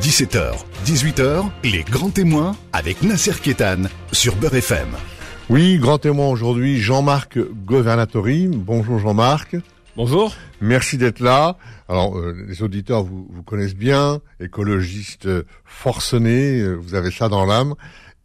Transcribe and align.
17h, 0.00 0.52
18h, 0.86 1.50
les 1.64 1.82
grands 1.82 2.10
témoins 2.10 2.54
avec 2.72 3.02
Nasser 3.02 3.32
Kétan 3.42 3.88
sur 4.12 4.36
Beurre 4.36 4.54
FM. 4.54 4.86
Oui, 5.50 5.78
grand 5.78 5.98
témoin 5.98 6.28
aujourd'hui, 6.28 6.80
Jean-Marc 6.80 7.38
Governatori. 7.66 8.46
Bonjour 8.46 9.00
Jean-Marc. 9.00 9.56
Bonjour. 9.96 10.32
Merci 10.60 10.98
d'être 10.98 11.18
là. 11.18 11.56
Alors, 11.88 12.16
euh, 12.16 12.44
les 12.46 12.62
auditeurs 12.62 13.02
vous, 13.02 13.26
vous 13.28 13.42
connaissent 13.42 13.74
bien, 13.74 14.20
écologiste 14.38 15.28
forcené, 15.64 16.60
euh, 16.60 16.74
vous 16.74 16.94
avez 16.94 17.10
ça 17.10 17.28
dans 17.28 17.44
l'âme. 17.44 17.74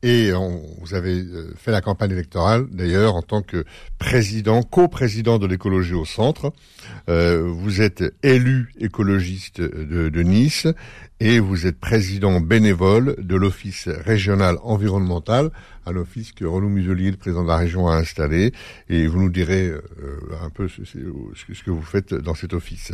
Et 0.04 0.33
vous 0.81 0.93
avez 0.93 1.21
euh, 1.21 1.54
fait 1.55 1.71
la 1.71 1.79
campagne 1.79 2.11
électorale, 2.11 2.67
d'ailleurs, 2.70 3.15
en 3.15 3.21
tant 3.21 3.41
que 3.41 3.63
président, 3.97 4.61
co-président 4.61 5.39
de 5.39 5.47
l'écologie 5.47 5.93
au 5.93 6.03
centre. 6.03 6.52
Euh, 7.09 7.41
vous 7.41 7.81
êtes 7.81 8.03
élu 8.21 8.73
écologiste 8.81 9.61
de, 9.61 10.09
de, 10.09 10.21
Nice 10.23 10.67
et 11.21 11.39
vous 11.39 11.67
êtes 11.67 11.80
président 11.80 12.41
bénévole 12.41 13.16
de 13.17 13.35
l'Office 13.38 13.88
régional 13.88 14.58
environnemental, 14.63 15.52
un 15.85 15.95
office 15.95 16.33
que 16.33 16.44
Renaud 16.44 16.67
Muselier, 16.67 17.11
le 17.11 17.17
président 17.17 17.44
de 17.44 17.47
la 17.47 17.58
région, 17.58 17.88
a 17.88 17.95
installé. 17.95 18.52
Et 18.89 19.08
vous 19.08 19.22
nous 19.22 19.30
direz 19.30 19.67
euh, 19.67 19.81
un 20.44 20.49
peu 20.49 20.67
ce, 20.67 20.83
ce, 20.83 21.63
que 21.63 21.72
vous 21.72 21.81
faites 21.81 22.13
dans 22.13 22.35
cet 22.35 22.53
office. 22.53 22.91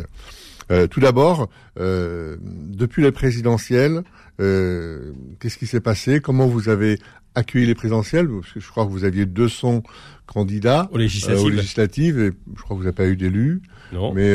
Euh, 0.70 0.86
tout 0.86 1.00
d'abord, 1.00 1.48
euh, 1.78 2.36
depuis 2.42 3.02
les 3.02 3.12
présidentielles, 3.12 4.02
euh, 4.40 5.12
qu'est-ce 5.40 5.58
qui 5.58 5.66
s'est 5.66 5.80
passé? 5.80 6.20
Comment 6.20 6.46
vous 6.46 6.68
avez 6.68 6.98
accueilli 7.34 7.66
les 7.66 7.74
présidentielles? 7.74 8.28
Parce 8.28 8.52
que 8.52 8.60
je 8.60 8.68
crois 8.68 8.86
que 8.86 8.90
vous 8.90 9.04
aviez 9.04 9.26
200 9.26 9.82
candidats 10.26 10.88
aux 10.92 10.98
législatives, 10.98 11.44
aux 11.44 11.48
législatives 11.48 12.20
et 12.20 12.30
je 12.56 12.62
crois 12.62 12.76
que 12.76 12.80
vous 12.80 12.84
n'avez 12.84 12.94
pas 12.94 13.06
eu 13.06 13.16
d'élus. 13.16 13.62
Non. 13.92 14.14
Mais 14.14 14.32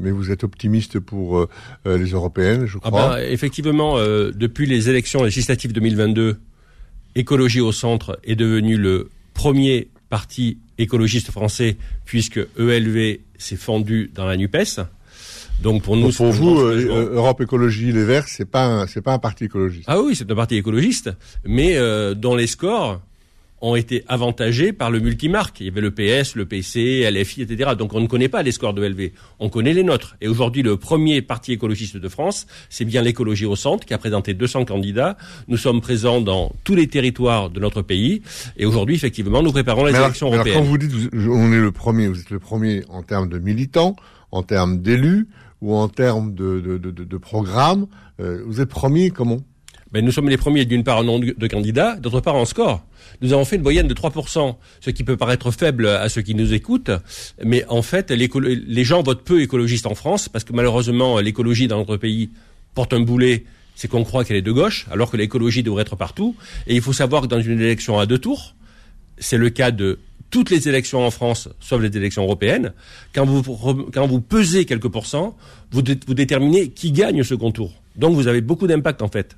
mais 0.00 0.12
vous 0.12 0.30
êtes 0.30 0.44
optimiste 0.44 1.00
pour 1.00 1.48
les 1.84 2.10
européennes, 2.10 2.66
je 2.66 2.78
ah 2.82 2.88
crois. 2.88 3.14
Ah 3.14 3.24
effectivement, 3.24 3.96
depuis 3.98 4.66
les 4.66 4.88
élections 4.88 5.24
législatives 5.24 5.72
2022, 5.72 6.38
Écologie 7.16 7.60
au 7.60 7.72
centre 7.72 8.20
est 8.22 8.36
devenu 8.36 8.76
le 8.76 9.10
premier 9.34 9.88
parti 10.10 10.58
écologiste 10.78 11.32
français 11.32 11.76
puisque 12.04 12.38
ELV 12.56 13.18
s'est 13.36 13.56
fendu 13.56 14.12
dans 14.14 14.26
la 14.26 14.36
Nupes. 14.36 14.80
Donc 15.62 15.82
pour 15.82 15.96
nous, 15.96 16.10
pour 16.10 16.30
vous, 16.30 16.58
euh, 16.58 17.10
Europe 17.12 17.40
Écologie 17.42 17.92
Les 17.92 18.04
Verts, 18.04 18.28
c'est 18.28 18.50
pas 18.50 18.86
c'est 18.86 19.02
pas 19.02 19.12
un 19.12 19.18
parti 19.18 19.44
écologiste. 19.44 19.84
Ah 19.86 20.00
oui, 20.00 20.16
c'est 20.16 20.30
un 20.30 20.34
parti 20.34 20.56
écologiste, 20.56 21.10
mais 21.44 21.76
euh, 21.76 22.14
dont 22.14 22.34
les 22.34 22.46
scores 22.46 23.00
ont 23.62 23.76
été 23.76 24.04
avantagés 24.08 24.72
par 24.72 24.90
le 24.90 25.00
multimarque. 25.00 25.60
Il 25.60 25.66
y 25.66 25.68
avait 25.68 25.82
le 25.82 25.90
PS, 25.90 26.34
le 26.34 26.46
PC, 26.46 27.08
LFI, 27.10 27.42
etc. 27.42 27.72
Donc 27.78 27.92
on 27.92 28.00
ne 28.00 28.06
connaît 28.06 28.28
pas 28.28 28.42
les 28.42 28.52
scores 28.52 28.72
de 28.72 28.82
LV, 28.82 29.10
on 29.38 29.50
connaît 29.50 29.74
les 29.74 29.82
nôtres. 29.82 30.16
Et 30.20 30.28
aujourd'hui, 30.28 30.62
le 30.62 30.76
premier 30.76 31.20
parti 31.20 31.52
écologiste 31.52 31.96
de 31.96 32.08
France, 32.08 32.46
c'est 32.70 32.84
bien 32.86 33.02
l'écologie 33.02 33.44
au 33.44 33.56
centre, 33.56 33.84
qui 33.84 33.92
a 33.92 33.98
présenté 33.98 34.32
200 34.34 34.64
candidats. 34.64 35.16
Nous 35.48 35.58
sommes 35.58 35.80
présents 35.82 36.22
dans 36.22 36.52
tous 36.64 36.74
les 36.74 36.86
territoires 36.86 37.50
de 37.50 37.60
notre 37.60 37.82
pays. 37.82 38.22
Et 38.56 38.64
aujourd'hui, 38.64 38.94
effectivement, 38.94 39.42
nous 39.42 39.52
préparons 39.52 39.84
les 39.84 39.94
élections 39.94 40.28
européennes. 40.28 40.56
Alors 40.56 40.64
quand 40.64 40.70
vous 40.70 40.78
dites, 40.78 41.10
on 41.12 41.52
est 41.52 41.60
le 41.60 41.72
premier, 41.72 42.08
vous 42.08 42.20
êtes 42.20 42.30
le 42.30 42.38
premier 42.38 42.82
en 42.88 43.02
termes 43.02 43.28
de 43.28 43.38
militants, 43.38 43.94
en 44.32 44.42
termes 44.42 44.80
d'élus, 44.80 45.28
ou 45.60 45.74
en 45.74 45.88
termes 45.88 46.34
de, 46.34 46.60
de, 46.60 46.78
de, 46.78 46.90
de 46.90 47.16
programme, 47.16 47.86
euh, 48.20 48.42
vous 48.46 48.60
êtes 48.60 48.68
premier 48.68 49.10
comment? 49.10 49.40
Ben, 49.92 50.04
Nous 50.04 50.12
sommes 50.12 50.28
les 50.28 50.36
premiers 50.36 50.64
d'une 50.64 50.84
part 50.84 50.98
en 50.98 51.04
nombre 51.04 51.26
de 51.36 51.46
candidats, 51.48 51.96
d'autre 51.96 52.20
part 52.20 52.36
en 52.36 52.44
score. 52.44 52.84
Nous 53.22 53.32
avons 53.32 53.44
fait 53.44 53.56
une 53.56 53.62
moyenne 53.62 53.88
de 53.88 53.94
3%, 53.94 54.54
ce 54.80 54.90
qui 54.90 55.02
peut 55.02 55.16
paraître 55.16 55.50
faible 55.50 55.88
à 55.88 56.08
ceux 56.08 56.22
qui 56.22 56.34
nous 56.34 56.54
écoutent, 56.54 56.92
mais 57.44 57.64
en 57.68 57.82
fait, 57.82 58.10
les 58.10 58.84
gens 58.84 59.02
votent 59.02 59.24
peu 59.24 59.42
écologistes 59.42 59.86
en 59.86 59.96
France, 59.96 60.28
parce 60.28 60.44
que 60.44 60.52
malheureusement, 60.52 61.18
l'écologie 61.18 61.66
dans 61.66 61.78
notre 61.78 61.96
pays 61.96 62.30
porte 62.74 62.92
un 62.92 63.00
boulet, 63.00 63.44
c'est 63.74 63.88
qu'on 63.88 64.04
croit 64.04 64.24
qu'elle 64.24 64.36
est 64.36 64.42
de 64.42 64.52
gauche, 64.52 64.86
alors 64.92 65.10
que 65.10 65.16
l'écologie 65.16 65.62
devrait 65.62 65.82
être 65.82 65.96
partout. 65.96 66.36
Et 66.66 66.76
il 66.76 66.82
faut 66.82 66.92
savoir 66.92 67.22
que 67.22 67.26
dans 67.26 67.40
une 67.40 67.60
élection 67.60 67.98
à 67.98 68.06
deux 68.06 68.18
tours, 68.18 68.54
c'est 69.18 69.38
le 69.38 69.50
cas 69.50 69.70
de 69.70 69.98
toutes 70.30 70.50
les 70.50 70.68
élections 70.68 71.04
en 71.04 71.10
France, 71.10 71.48
sauf 71.60 71.82
les 71.82 71.94
élections 71.96 72.22
européennes, 72.22 72.72
quand 73.14 73.24
vous, 73.24 73.42
quand 73.92 74.06
vous 74.06 74.20
pesez 74.20 74.64
quelques 74.64 74.88
pourcents, 74.88 75.36
vous, 75.72 75.82
vous 76.06 76.14
déterminez 76.14 76.70
qui 76.70 76.92
gagne 76.92 77.22
ce 77.22 77.34
contour. 77.34 77.72
Donc 77.96 78.14
vous 78.14 78.28
avez 78.28 78.40
beaucoup 78.40 78.66
d'impact 78.66 79.02
en 79.02 79.08
fait. 79.08 79.36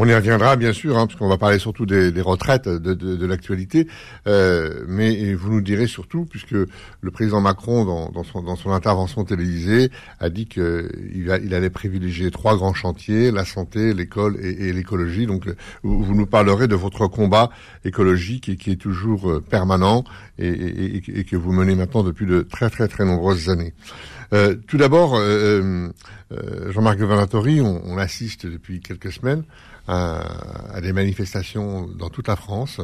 On 0.00 0.06
y 0.06 0.14
reviendra 0.14 0.54
bien 0.54 0.72
sûr, 0.72 0.96
hein, 0.96 1.08
parce 1.08 1.18
qu'on 1.18 1.28
va 1.28 1.38
parler 1.38 1.58
surtout 1.58 1.84
des, 1.84 2.12
retraites, 2.20 2.68
de, 2.68 3.26
l'actualité. 3.26 3.88
Euh, 4.28 4.84
mais 4.86 5.34
vous 5.34 5.52
nous 5.52 5.60
direz 5.60 5.88
surtout, 5.88 6.24
puisque 6.24 6.52
le 6.52 7.10
président 7.10 7.40
Macron, 7.40 7.84
dans, 7.84 8.22
son, 8.22 8.70
intervention 8.70 9.24
télévisée, 9.24 9.90
a 10.20 10.30
dit 10.30 10.46
qu'il 10.46 10.88
il 11.16 11.54
allait 11.54 11.68
privilégier 11.68 12.30
trois 12.30 12.56
grands 12.56 12.74
chantiers 12.74 13.32
la 13.32 13.44
santé, 13.44 13.92
l'école 13.92 14.38
et, 14.40 14.72
l'écologie. 14.72 15.26
Donc, 15.26 15.48
vous, 15.82 16.02
vous, 16.04 16.14
nous 16.14 16.26
parlerez 16.26 16.68
de 16.68 16.76
votre 16.76 17.08
combat 17.08 17.50
écologique 17.84 18.48
et 18.48 18.56
qui 18.56 18.70
est 18.70 18.76
toujours 18.76 19.28
euh, 19.28 19.40
permanent 19.40 20.04
et, 20.38 21.02
et, 21.18 21.24
que 21.24 21.34
vous 21.34 21.52
menez 21.52 21.74
maintenant 21.74 22.04
depuis 22.04 22.26
de 22.26 22.42
très 22.42 22.70
très 22.70 22.86
très 22.86 23.04
nombreuses 23.04 23.50
années. 23.50 23.74
Euh, 24.32 24.56
tout 24.66 24.76
d'abord, 24.76 25.16
euh, 25.16 25.88
euh, 26.32 26.72
Jean-Marc 26.72 26.98
Governatori, 26.98 27.60
on, 27.60 27.82
on 27.84 27.96
assiste 27.98 28.46
depuis 28.46 28.80
quelques 28.80 29.12
semaines 29.12 29.44
à, 29.88 30.80
des 30.82 30.92
manifestations 30.92 31.88
dans 31.88 32.10
toute 32.10 32.28
la 32.28 32.36
France 32.36 32.80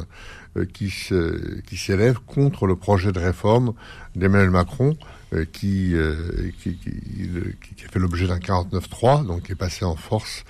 euh, 0.57 0.65
qui 0.65 0.91
qui 1.67 1.77
s'élèvent 1.77 2.19
contre 2.25 2.65
le 2.65 2.75
projet 2.75 3.11
de 3.11 3.19
réforme 3.19 3.73
d'Emmanuel 4.15 4.49
Macron 4.49 4.97
euh, 5.33 5.45
qui, 5.51 5.93
euh, 5.93 6.51
qui, 6.61 6.77
qui, 6.77 6.91
qui, 7.75 7.85
a 7.85 7.87
fait 7.89 7.99
l'objet 7.99 8.27
d'un 8.27 8.39
49-3, 8.39 9.25
donc 9.25 9.43
qui 9.43 9.51
est 9.51 9.55
passé 9.55 9.83
en 9.85 9.95
force 9.95 10.45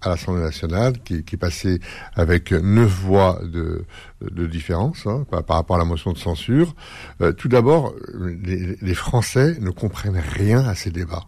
à 0.00 0.10
l'Assemblée 0.10 0.42
nationale, 0.42 0.98
qui, 1.04 1.24
qui, 1.24 1.36
passé 1.36 1.80
avec 2.14 2.52
neuf 2.52 2.90
voix 2.90 3.40
de, 3.42 3.84
de 4.20 4.46
différence 4.46 5.06
hein, 5.06 5.24
par, 5.30 5.56
rapport 5.56 5.76
à 5.76 5.78
la 5.78 5.84
motion 5.84 6.12
de 6.12 6.18
censure. 6.18 6.74
Euh, 7.20 7.32
tout 7.32 7.48
d'abord, 7.48 7.94
les, 8.18 8.76
les, 8.80 8.94
Français 8.94 9.56
ne 9.60 9.70
comprennent 9.70 10.22
rien 10.36 10.64
à 10.66 10.74
ces 10.74 10.90
débats. 10.90 11.24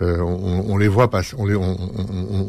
Euh, 0.00 0.20
on, 0.20 0.72
on, 0.72 0.76
les 0.76 0.88
voit 0.88 1.10
passer, 1.10 1.34
on 1.38 1.46
les, 1.46 1.54
on, 1.56 1.76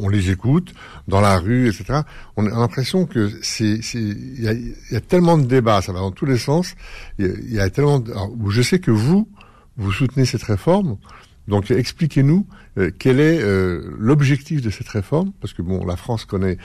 on, 0.04 0.10
les 0.10 0.32
écoute 0.32 0.74
dans 1.08 1.22
la 1.22 1.38
rue, 1.38 1.68
etc. 1.68 2.02
On 2.36 2.46
a 2.46 2.50
l'impression 2.50 3.06
que 3.06 3.32
c'est, 3.42 3.80
il 3.94 4.42
y 4.42 4.48
a, 4.48 4.54
y 4.54 4.96
a, 4.96 5.02
tellement 5.02 5.38
de 5.38 5.46
débats, 5.46 5.82
ça 5.82 5.92
va 5.92 6.00
dans 6.00 6.12
tous 6.12 6.26
les 6.26 6.38
sens. 6.38 6.76
Il 7.20 7.54
y, 7.54 7.60
a, 7.60 7.70
tellement, 7.70 8.00
de, 8.00 8.12
alors, 8.12 8.32
je 8.50 8.62
sais 8.62 8.80
que 8.80 8.92
vous, 8.92 9.30
vous 9.78 9.92
soutenez 9.92 10.26
cette 10.26 10.44
réforme. 10.44 10.98
Donc 11.48 11.72
expliquez-nous 11.72 12.46
euh, 12.78 12.92
quel 12.98 13.20
est 13.20 13.42
euh, 13.42 13.96
l'objectif 13.98 14.62
de 14.62 14.70
cette 14.70 14.90
réforme, 14.90 15.32
parce 15.40 15.54
que 15.54 15.62
bon, 15.62 15.86
la 15.86 15.96
France 15.96 16.26
connaît 16.26 16.58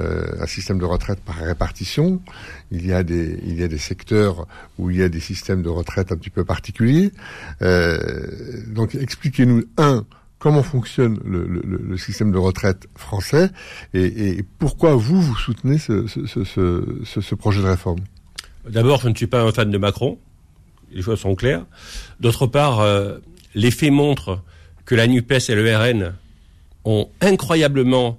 euh, 0.00 0.26
un 0.40 0.46
système 0.46 0.78
de 0.78 0.84
retraite 0.84 1.20
par 1.20 1.36
répartition. 1.36 2.20
Il 2.70 2.86
y 2.86 2.92
a 2.92 3.02
des 3.02 3.40
il 3.44 3.58
y 3.58 3.64
a 3.64 3.68
des 3.68 3.78
secteurs 3.78 4.46
où 4.78 4.90
il 4.90 4.98
y 4.98 5.02
a 5.02 5.08
des 5.08 5.20
systèmes 5.20 5.62
de 5.62 5.68
retraite 5.68 6.12
un 6.12 6.16
petit 6.16 6.30
peu 6.30 6.44
particuliers. 6.44 7.12
donc 7.60 8.94
expliquez-nous 8.94 9.64
un 9.76 10.04
comment 10.38 10.62
fonctionne 10.62 11.18
le, 11.24 11.96
système 11.96 12.30
de 12.30 12.38
retraite 12.38 12.86
français 12.94 13.50
et, 13.92 14.44
pourquoi 14.58 14.94
vous 14.94 15.20
vous 15.20 15.36
soutenez 15.36 15.78
ce, 15.78 16.06
ce 16.06 17.34
projet 17.34 17.60
de 17.60 17.66
réforme? 17.66 18.00
D'abord, 18.68 19.00
je 19.00 19.08
ne 19.08 19.14
suis 19.14 19.26
pas 19.26 19.42
un 19.42 19.50
fan 19.50 19.70
de 19.70 19.78
Macron. 19.78 20.18
Les 20.92 21.02
choses 21.02 21.20
sont 21.20 21.34
claires. 21.34 21.64
D'autre 22.20 22.46
part, 22.46 22.80
les 23.54 23.70
faits 23.70 23.92
montrent 23.92 24.42
que 24.84 24.94
la 24.94 25.06
NUPES 25.06 25.50
et 25.50 25.54
le 25.54 25.76
RN 25.76 26.14
ont 26.84 27.08
incroyablement 27.20 28.18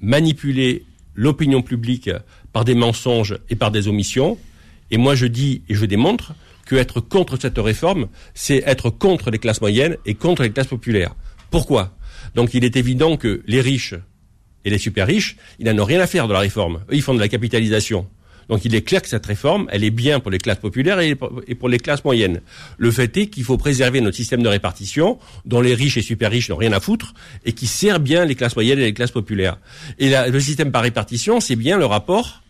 manipulé 0.00 0.84
l'opinion 1.14 1.62
publique 1.62 2.10
par 2.52 2.64
des 2.64 2.74
mensonges 2.74 3.38
et 3.50 3.56
par 3.56 3.70
des 3.70 3.88
omissions. 3.88 4.38
Et 4.90 4.96
moi, 4.96 5.14
je 5.14 5.26
dis 5.26 5.62
et 5.68 5.74
je 5.74 5.84
démontre 5.84 6.34
que 6.64 6.76
être 6.76 7.00
contre 7.00 7.40
cette 7.40 7.58
réforme, 7.58 8.08
c'est 8.34 8.62
être 8.66 8.90
contre 8.90 9.30
les 9.30 9.38
classes 9.38 9.60
moyennes 9.60 9.96
et 10.06 10.14
contre 10.14 10.42
les 10.42 10.50
classes 10.50 10.66
populaires. 10.66 11.14
Pourquoi? 11.50 11.96
Donc, 12.34 12.54
il 12.54 12.64
est 12.64 12.76
évident 12.76 13.16
que 13.16 13.42
les 13.46 13.60
riches 13.60 13.94
et 14.64 14.70
les 14.70 14.78
super 14.78 15.06
riches, 15.06 15.36
ils 15.58 15.66
n'en 15.66 15.82
ont 15.82 15.86
rien 15.86 16.00
à 16.00 16.06
faire 16.06 16.28
de 16.28 16.32
la 16.32 16.40
réforme. 16.40 16.82
Eux, 16.90 16.94
ils 16.94 17.02
font 17.02 17.14
de 17.14 17.20
la 17.20 17.28
capitalisation. 17.28 18.06
Donc 18.48 18.64
il 18.64 18.74
est 18.74 18.82
clair 18.82 19.02
que 19.02 19.08
cette 19.08 19.26
réforme, 19.26 19.68
elle 19.70 19.84
est 19.84 19.90
bien 19.90 20.20
pour 20.20 20.30
les 20.30 20.38
classes 20.38 20.58
populaires 20.58 21.00
et 21.00 21.14
pour 21.14 21.68
les 21.68 21.78
classes 21.78 22.04
moyennes. 22.04 22.40
Le 22.76 22.90
fait 22.90 23.16
est 23.16 23.26
qu'il 23.26 23.44
faut 23.44 23.58
préserver 23.58 24.00
notre 24.00 24.16
système 24.16 24.42
de 24.42 24.48
répartition, 24.48 25.18
dont 25.44 25.60
les 25.60 25.74
riches 25.74 25.96
et 25.96 26.02
super 26.02 26.30
riches 26.30 26.48
n'ont 26.48 26.56
rien 26.56 26.72
à 26.72 26.80
foutre, 26.80 27.14
et 27.44 27.52
qui 27.52 27.66
sert 27.66 28.00
bien 28.00 28.24
les 28.24 28.34
classes 28.34 28.56
moyennes 28.56 28.78
et 28.78 28.86
les 28.86 28.94
classes 28.94 29.10
populaires. 29.10 29.58
Et 29.98 30.10
le 30.10 30.40
système 30.40 30.72
par 30.72 30.82
répartition, 30.82 31.40
c'est 31.40 31.56
bien 31.56 31.78
le 31.78 31.86
rapport 31.86 32.42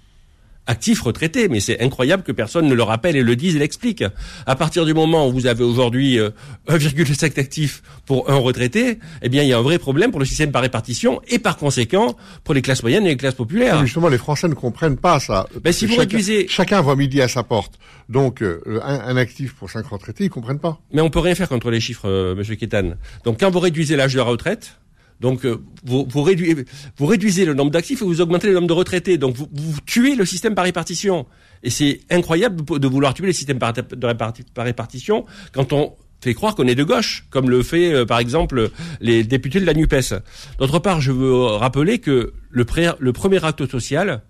actifs 0.69 1.01
retraités, 1.01 1.49
mais 1.49 1.61
c'est 1.61 1.81
incroyable 1.81 2.23
que 2.23 2.31
personne 2.31 2.67
ne 2.67 2.75
le 2.75 2.83
rappelle 2.83 3.17
et 3.17 3.23
le 3.23 3.35
dise 3.35 3.57
et 3.57 3.59
l'explique. 3.59 4.05
À 4.47 4.55
partir 4.55 4.85
du 4.85 4.95
moment 4.95 5.27
où 5.27 5.33
vous 5.33 5.47
avez 5.47 5.65
aujourd'hui 5.65 6.19
1,5 6.19 6.19
euh, 6.19 7.41
actifs 7.41 7.83
pour 8.07 8.31
un 8.31 8.37
retraité, 8.37 8.99
eh 9.23 9.29
bien 9.29 9.43
il 9.43 9.49
y 9.49 9.53
a 9.53 9.59
un 9.59 9.63
vrai 9.63 9.79
problème 9.79 10.11
pour 10.11 10.21
le 10.21 10.27
système 10.27 10.53
par 10.53 10.63
répartition 10.63 11.21
et 11.29 11.39
par 11.39 11.57
conséquent 11.57 12.17
pour 12.45 12.55
les 12.55 12.63
classes 12.63 12.83
moyennes 12.83 13.07
et 13.07 13.11
les 13.11 13.17
classes 13.17 13.35
populaires. 13.35 13.81
justement, 13.85 14.09
les 14.09 14.19
Français 14.19 14.49
ne 14.49 14.55
comprennent 14.55 14.99
pas 14.99 15.19
ça. 15.19 15.49
Ben, 15.63 15.73
si 15.73 15.87
vous 15.87 15.93
chacun, 15.93 16.03
réduisez... 16.03 16.47
chacun 16.49 16.81
voit 16.81 16.97
midi 16.97 17.21
à 17.21 17.29
sa 17.29 17.43
porte. 17.43 17.79
Donc 18.09 18.43
euh, 18.43 18.61
un, 18.83 19.17
actif 19.17 19.55
pour 19.55 19.71
cinq 19.71 19.87
retraités, 19.87 20.25
ils 20.25 20.31
comprennent 20.31 20.61
pas. 20.61 20.81
Mais 20.93 21.01
on 21.01 21.11
peut 21.11 21.19
rien 21.19 21.35
faire 21.35 21.49
contre 21.49 21.71
les 21.71 21.81
chiffres, 21.81 22.09
euh, 22.09 22.35
Monsieur 22.35 22.57
Kétan. 22.57 22.93
Donc 23.25 23.41
quand 23.41 23.51
vous 23.51 23.61
réduisez 23.61 23.97
l'âge 23.97 24.13
de 24.13 24.19
la 24.19 24.25
retraite, 24.25 24.79
Donc 25.21 25.45
euh, 25.45 25.59
vous, 25.85 26.23
réduisez, 26.23 26.65
vous 26.97 27.11
le 27.11 27.55
nombre 27.55 27.71
d'actifs 27.71 28.03
et 28.03 28.05
vous 28.05 28.21
augmentez 28.21 28.47
le 28.47 28.55
nombre 28.55 28.69
de 28.69 28.73
retraités. 28.73 29.19
Donc 29.19 29.37
vous, 29.37 29.49
tuez 29.85 30.15
le 30.15 30.25
système 30.25 30.55
par 30.55 30.65
répartition. 30.65 31.27
Et 31.63 31.71
c'est 31.71 32.01
incroyable 32.11 32.65
de 32.79 32.89
vouloir 32.89 33.15
tuer 33.15 33.27
le 33.27 33.33
système 33.33 33.59
par, 33.59 33.73
par 33.73 34.65
répartition 34.65 35.27
quand 35.53 35.73
on 35.73 35.95
fait 36.21 36.35
croire 36.35 36.55
qu'on 36.55 36.67
est 36.67 36.75
de 36.75 36.85
gauche, 36.85 37.27
comme 37.31 37.49
le 37.51 37.63
fait 37.63 37.93
euh, 37.93 38.05
par 38.05 38.19
exemple 38.19 38.71
les 39.01 39.25
députés 39.25 39.61
de 39.61 39.67
la 39.67 39.75
NUPES. 39.75 40.15
D'autre 40.59 40.79
part, 40.79 41.01
je 41.01 41.13
veux 41.13 41.45
rappeler 41.45 41.99
que 41.99 42.33
le, 42.51 42.67
le 42.99 43.13
premier 43.13 43.45
acte 43.45 43.69
social, 43.69 44.23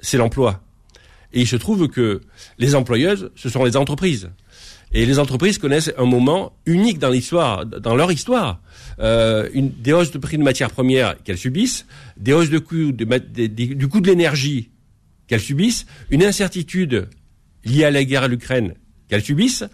c'est 0.00 0.18
l'emploi. 0.18 0.60
Et 1.32 1.40
il 1.40 1.46
se 1.46 1.56
trouve 1.56 1.88
que 1.88 2.20
les 2.58 2.74
employeuses, 2.74 3.30
ce 3.34 3.48
sont 3.48 3.64
les 3.64 3.76
entreprises. 3.76 4.30
Et 4.94 5.06
les 5.06 5.18
entreprises 5.18 5.58
connaissent 5.58 5.92
un 5.96 6.04
moment 6.04 6.52
unique 6.66 6.98
dans 6.98 7.08
l'histoire, 7.08 7.64
dans 7.64 7.96
leur 7.96 8.12
histoire. 8.12 8.60
Euh, 8.98 9.48
une, 9.54 9.70
des 9.70 9.92
hausses 9.92 10.10
de 10.10 10.18
prix 10.18 10.36
de 10.36 10.42
matières 10.42 10.70
premières 10.70 11.16
qu'elles 11.22 11.38
subissent, 11.38 11.86
des 12.18 12.32
hausses 12.34 12.50
de 12.50 12.58
coûts 12.58 12.92
du 12.92 13.88
coût 13.88 14.00
de 14.00 14.06
l'énergie 14.06 14.70
qu'elles 15.26 15.40
subissent, 15.40 15.86
une 16.10 16.22
incertitude 16.22 17.08
liée 17.64 17.84
à 17.84 17.90
la 17.90 18.04
guerre 18.04 18.24
à 18.24 18.28
l'Ukraine 18.28 18.74
qu'elles 19.08 19.22
subissent, 19.22 19.64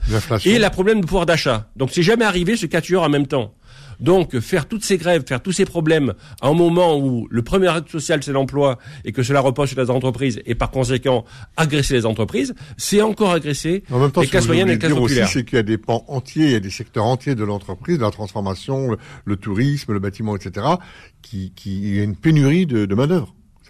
et 0.45 0.59
la 0.59 0.71
problème 0.71 1.01
de 1.01 1.07
pouvoir 1.07 1.27
d'achat. 1.27 1.71
Donc 1.77 1.91
c'est 1.93 2.03
jamais 2.03 2.25
arrivé 2.25 2.57
ce 2.57 2.67
quatuor 2.67 3.03
en 3.05 3.09
même 3.09 3.27
temps. 3.27 3.55
Donc 4.01 4.39
faire 4.39 4.67
toutes 4.67 4.85
ces 4.85 4.97
grèves, 4.97 5.25
faire 5.27 5.43
tous 5.43 5.53
ces 5.53 5.65
problèmes 5.65 6.15
à 6.41 6.49
un 6.49 6.55
moment 6.55 6.99
où 6.99 7.27
le 7.31 7.43
premier 7.43 7.69
acte 7.69 7.91
social 7.91 8.23
c'est 8.23 8.33
l'emploi 8.33 8.79
et 9.05 9.13
que 9.13 9.23
cela 9.23 9.41
repose 9.41 9.71
sur 9.71 9.81
les 9.81 9.91
entreprises 9.91 10.41
et 10.47 10.55
par 10.55 10.71
conséquent 10.71 11.25
agresser 11.57 11.95
les 11.95 12.07
entreprises, 12.07 12.55
c'est 12.77 13.03
encore 13.03 13.33
agresser 13.33 13.83
en 13.91 13.99
même 13.99 14.11
temps, 14.11 14.21
les 14.21 14.29
classes 14.29 14.47
moyennes 14.47 14.69
et 14.69 14.73
les 14.73 14.79
classes 14.79 14.95
populaires. 14.95 15.29
c'est 15.29 15.45
qu'il 15.45 15.57
y 15.57 15.61
a 15.61 15.65
des 15.65 15.79
pans 15.79 16.05
entiers, 16.09 16.47
il 16.47 16.53
y 16.53 16.57
a 16.57 16.61
des 16.61 16.71
secteurs 16.71 17.05
entiers 17.05 17.35
de 17.35 17.45
l'entreprise, 17.45 17.99
de 17.99 18.03
la 18.03 18.11
transformation, 18.11 18.97
le, 19.25 19.37
tourisme, 19.37 19.93
le 19.93 19.99
bâtiment, 19.99 20.37
etc., 20.37 20.67
qui, 21.23 21.53
qui 21.55 21.79
il 21.79 21.97
y 21.97 22.01
a 22.01 22.05
une 22.05 22.17
pénurie 22.17 22.67
de, 22.67 22.87
de 22.87 22.95
main 22.95 23.07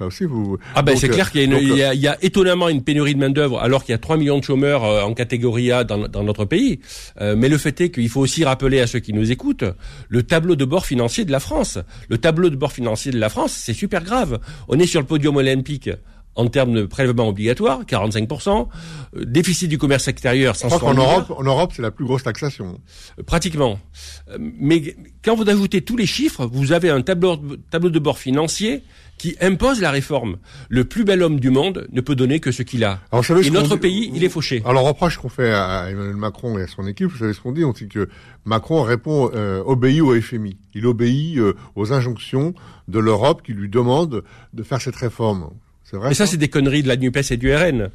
aussi, 0.06 0.24
vous. 0.24 0.58
Ah 0.74 0.82
ben 0.82 0.96
c'est 0.96 1.08
clair 1.08 1.30
qu'il 1.30 1.42
y, 1.42 1.82
a, 1.82 1.94
il 1.94 2.00
y 2.00 2.08
a 2.08 2.16
étonnamment 2.22 2.68
une 2.68 2.82
pénurie 2.82 3.14
de 3.14 3.20
main 3.20 3.30
d'œuvre, 3.30 3.60
alors 3.60 3.84
qu'il 3.84 3.92
y 3.92 3.94
a 3.94 3.98
3 3.98 4.16
millions 4.16 4.38
de 4.38 4.44
chômeurs 4.44 4.84
euh, 4.84 5.02
en 5.02 5.14
catégorie 5.14 5.72
A 5.72 5.84
dans, 5.84 6.08
dans 6.08 6.22
notre 6.22 6.44
pays. 6.44 6.80
Euh, 7.20 7.34
mais 7.36 7.48
le 7.48 7.58
fait 7.58 7.80
est 7.80 7.90
qu'il 7.90 8.08
faut 8.08 8.20
aussi 8.20 8.44
rappeler 8.44 8.80
à 8.80 8.86
ceux 8.86 9.00
qui 9.00 9.12
nous 9.12 9.30
écoutent 9.30 9.64
le 10.08 10.22
tableau 10.22 10.56
de 10.56 10.64
bord 10.64 10.86
financier 10.86 11.24
de 11.24 11.32
la 11.32 11.40
France. 11.40 11.78
Le 12.08 12.18
tableau 12.18 12.50
de 12.50 12.56
bord 12.56 12.72
financier 12.72 13.12
de 13.12 13.18
la 13.18 13.28
France, 13.28 13.52
c'est 13.52 13.74
super 13.74 14.02
grave. 14.04 14.38
On 14.68 14.78
est 14.78 14.86
sur 14.86 15.00
le 15.00 15.06
podium 15.06 15.36
olympique 15.36 15.90
en 16.38 16.46
termes 16.46 16.73
de 16.73 16.87
prélèvement 16.87 17.29
obligatoire, 17.29 17.82
45%, 17.85 18.69
euh, 19.17 19.25
déficit 19.25 19.69
du 19.69 19.76
commerce 19.76 20.08
extérieur, 20.08 20.56
160 20.56 20.82
En 20.82 20.94
Europe, 20.94 21.32
en 21.37 21.43
Europe, 21.43 21.73
c'est 21.75 21.82
la 21.82 21.90
plus 21.90 22.05
grosse 22.05 22.23
taxation. 22.23 22.81
Pratiquement. 23.26 23.79
Mais 24.38 24.96
quand 25.25 25.35
vous 25.35 25.49
ajoutez 25.50 25.82
tous 25.82 25.96
les 25.96 26.06
chiffres, 26.06 26.46
vous 26.46 26.73
avez 26.73 26.90
un 26.90 27.02
tableau, 27.02 27.37
tableau 27.70 27.90
de 27.90 27.99
bord 27.99 28.19
financier 28.19 28.82
qui 29.19 29.37
impose 29.40 29.81
la 29.81 29.90
réforme. 29.90 30.37
Le 30.69 30.85
plus 30.85 31.05
bel 31.05 31.23
homme 31.23 31.40
du 31.40 31.50
monde 31.50 31.88
ne 31.90 32.00
peut 32.00 32.14
donner 32.14 32.38
que 32.38 32.52
ce 32.52 32.62
qu'il 32.62 32.84
a. 32.84 33.00
et 33.12 33.50
notre 33.50 33.76
pays, 33.76 34.11
il 34.14 34.23
est 34.25 34.29
fauché. 34.29 34.62
Alors, 34.64 34.84
reproche 34.84 35.19
qu'on 35.19 35.29
fait 35.29 35.52
à 35.52 35.91
Emmanuel 35.91 36.17
Macron 36.17 36.56
et 36.58 36.62
à 36.62 36.67
son 36.69 36.87
équipe, 36.87 37.08
vous 37.08 37.19
savez 37.19 37.32
ce 37.32 37.41
qu'on 37.41 37.52
dit 37.52 37.64
On 37.64 37.73
dit 37.73 37.88
que 37.88 38.08
Macron 38.44 38.82
répond, 38.82 39.31
euh, 39.34 39.62
obéit 39.67 40.00
au 40.00 40.19
FMI. 40.19 40.56
Il 40.75 40.87
obéit 40.87 41.38
euh, 41.38 41.55
aux 41.75 41.93
injonctions 41.93 42.55
de 42.87 43.00
l'Europe 43.00 43.43
qui 43.44 43.52
lui 43.52 43.69
demande 43.69 44.23
de 44.55 44.62
faire 44.62 44.81
cette 44.81 44.96
réforme. 44.96 45.50
Mais 45.93 46.14
ça, 46.14 46.26
c'est 46.26 46.37
des 46.37 46.49
conneries 46.49 46.82
de 46.82 46.88
la 46.88 46.96
NUPES 46.96 47.31
et 47.31 47.37
du 47.37 47.55
RN. 47.55 47.88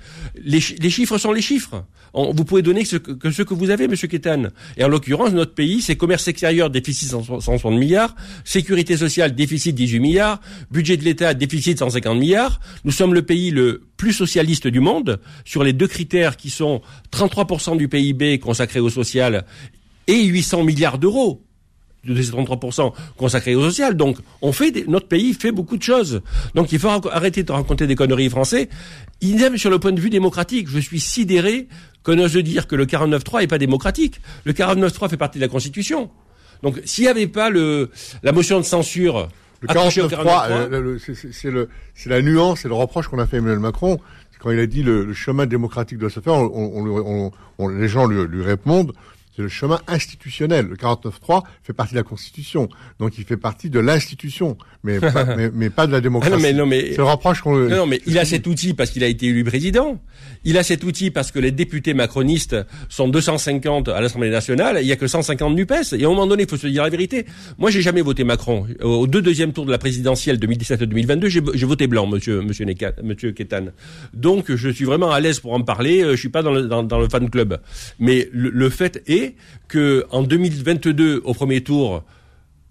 Les, 0.44 0.60
chiffres 0.60 1.18
sont 1.18 1.31
les 1.31 1.42
chiffres. 1.42 1.86
vous 2.13 2.45
pouvez 2.45 2.62
donner 2.62 2.86
ce 2.86 2.98
que, 2.98 3.30
ce 3.30 3.44
que 3.44 3.54
vous 3.54 3.69
avez, 3.69 3.88
Monsieur 3.88 4.07
Kétan. 4.07 4.45
Et 4.78 4.84
en 4.84 4.88
l'occurrence, 4.88 5.31
notre 5.31 5.54
pays, 5.54 5.81
c'est 5.81 5.95
commerce 5.95 6.28
extérieur, 6.28 6.69
déficit 6.69 7.10
160 7.10 7.74
milliards, 7.74 8.16
sécurité 8.44 8.98
sociale, 8.98 9.36
déficit 9.36 9.75
18 9.75 10.00
milliards, 10.00 10.42
budget 10.72 10.98
de 10.98 11.04
l'État, 11.04 11.34
déficit 11.34 11.78
150 11.78 12.18
milliards. 12.18 12.60
Nous 12.84 12.92
sommes 12.92 13.13
le 13.13 13.22
pays 13.22 13.51
le 13.51 13.84
plus 13.98 14.13
socialiste 14.13 14.68
du 14.68 14.80
monde 14.80 15.19
sur 15.46 15.63
les 15.63 15.74
deux 15.74 15.88
critères 15.88 16.36
qui 16.36 16.50
sont 16.50 16.81
33% 17.12 17.78
du 17.78 17.88
PIB 17.88 18.39
consacré 18.39 18.80
au 18.80 18.89
social 18.89 19.46
et 20.07 20.24
800 20.24 20.63
milliards 20.63 20.98
d'euros 20.98 21.44
de 22.05 22.21
ces 22.21 22.31
33% 22.31 22.94
consacrés 23.17 23.55
au 23.55 23.63
social. 23.63 23.95
Donc, 23.95 24.17
on 24.41 24.51
fait 24.51 24.85
notre 24.88 25.07
pays 25.07 25.33
fait 25.33 25.51
beaucoup 25.51 25.77
de 25.77 25.83
choses. 25.83 26.21
Donc, 26.55 26.71
il 26.71 26.79
faut 26.79 26.89
arrêter 26.89 27.44
de 27.44 27.51
raconter 27.51 27.88
des 27.88 27.95
conneries 27.95 28.29
français. 28.29 28.69
Idem 29.21 29.57
sur 29.57 29.69
le 29.69 29.79
point 29.79 29.91
de 29.91 30.01
vue 30.01 30.09
démocratique. 30.09 30.67
Je 30.69 30.79
suis 30.79 31.00
sidéré 31.00 31.67
qu'on 32.03 32.17
ose 32.19 32.35
dire 32.35 32.67
que 32.67 32.75
le 32.75 32.85
49.3 32.85 33.41
n'est 33.41 33.47
pas 33.47 33.57
démocratique. 33.57 34.19
Le 34.44 34.53
49.3 34.53 35.09
fait 35.09 35.17
partie 35.17 35.39
de 35.39 35.44
la 35.44 35.50
Constitution. 35.50 36.09
Donc, 36.61 36.81
s'il 36.85 37.05
n'y 37.05 37.09
avait 37.09 37.27
pas 37.27 37.50
le, 37.50 37.89
la 38.23 38.31
motion 38.31 38.57
de 38.57 38.65
censure, 38.65 39.29
le 39.61 39.67
49.3, 39.67 40.47
euh, 40.50 40.97
c'est 41.95 42.09
la 42.09 42.21
nuance 42.21 42.65
et 42.65 42.67
le 42.67 42.73
reproche 42.73 43.07
qu'on 43.07 43.19
a 43.19 43.27
fait 43.27 43.38
à 43.38 43.39
Emmanuel 43.39 43.59
Macron. 43.59 44.00
Quand 44.39 44.51
il 44.51 44.59
a 44.59 44.67
dit 44.67 44.83
le, 44.83 45.05
le 45.05 45.13
chemin 45.13 45.45
démocratique 45.45 45.97
doit 45.97 46.09
se 46.09 46.19
faire, 46.19 46.33
on, 46.33 47.31
on, 47.59 47.67
les 47.69 47.88
gens 47.88 48.07
lui, 48.07 48.27
lui 48.27 48.44
répondent 48.44 48.91
c'est 49.35 49.41
le 49.41 49.50
chemin 49.50 49.80
institutionnel. 49.88 50.68
Le 50.68 50.75
49.3 50.75 51.44
fait 51.63 51.74
partie 51.74 51.94
de 51.94 52.00
la 52.00 52.03
Constitution, 52.03 52.69
donc 53.00 53.18
il 53.18 53.24
fait 53.24 53.38
partie 53.38 53.69
de 53.69 53.80
l'institution, 53.80 54.57
mais, 54.83 55.00
pas, 55.00 55.35
mais, 55.53 55.69
pas 55.69 55.88
de 55.88 55.91
la 55.91 56.01
démocratie. 56.01 56.33
Ah 56.33 56.38
non, 56.38 56.44
mais, 56.44 56.53
non, 56.53 56.65
mais, 56.65 56.91
c'est 56.91 56.97
le 56.97 57.03
reproche 57.03 57.41
qu'on. 57.41 57.56
Non, 57.57 57.77
non, 57.77 57.85
mais 57.88 58.01
il 58.06 58.19
a 58.19 58.25
cet 58.25 58.45
outil 58.47 58.74
parce 58.74 58.91
qu'il 58.91 59.03
a 59.03 59.07
été 59.07 59.27
élu 59.27 59.44
président. 59.44 60.00
Il 60.44 60.57
a 60.57 60.63
cet 60.63 60.83
outil 60.83 61.09
parce 61.09 61.31
que 61.31 61.39
les 61.39 61.51
députés 61.51 61.94
macronistes 61.94 62.56
sont 62.89 63.07
250 63.07 63.89
à 63.89 64.01
l'Assemblée 64.01 64.30
nationale. 64.30 64.80
Il 64.81 64.88
y 64.88 64.91
a 64.91 64.95
que 64.95 65.07
150 65.07 65.56
Nupes. 65.56 65.71
Et 65.94 66.03
à 66.03 66.07
un 66.07 66.09
moment 66.09 66.27
donné, 66.27 66.44
il 66.44 66.50
faut 66.50 66.57
se 66.57 66.68
dire 66.68 66.83
la 66.83 66.89
vérité. 66.89 67.25
Moi, 67.57 67.71
j'ai 67.71 67.81
jamais 67.81 68.01
voté 68.01 68.24
Macron. 68.24 68.68
Au 68.81 69.07
deux 69.07 69.21
deuxième 69.21 69.53
tour 69.53 69.65
de 69.65 69.71
la 69.71 69.77
présidentielle 69.77 70.38
2017-2022, 70.38 71.27
j'ai 71.27 71.65
voté 71.65 71.88
blanc, 71.88 72.06
Monsieur 72.07 72.41
Monsieur 72.41 72.65
Nekat, 72.65 72.94
Monsieur 73.03 73.31
Ketan. 73.31 73.68
Donc, 74.13 74.53
je 74.53 74.69
suis 74.69 74.86
vraiment 74.86 75.12
à 75.12 75.19
l'aise 75.19 75.39
pour 75.39 75.53
en 75.53 75.62
parler. 75.62 76.03
Je 76.12 76.15
suis 76.15 76.29
pas 76.29 76.44
dans 76.44 76.51
le, 76.51 76.63
dans, 76.63 76.83
dans 76.83 77.00
le 77.00 77.07
fan 77.09 77.29
club. 77.29 77.59
Mais 78.00 78.29
le, 78.31 78.50
le 78.50 78.69
fait 78.69 79.01
est 79.07 79.23
que 79.68 80.06
en 80.12 80.24
2022, 80.24 81.22
au 81.24 81.34
premier 81.34 81.62
tour, 81.62 82.04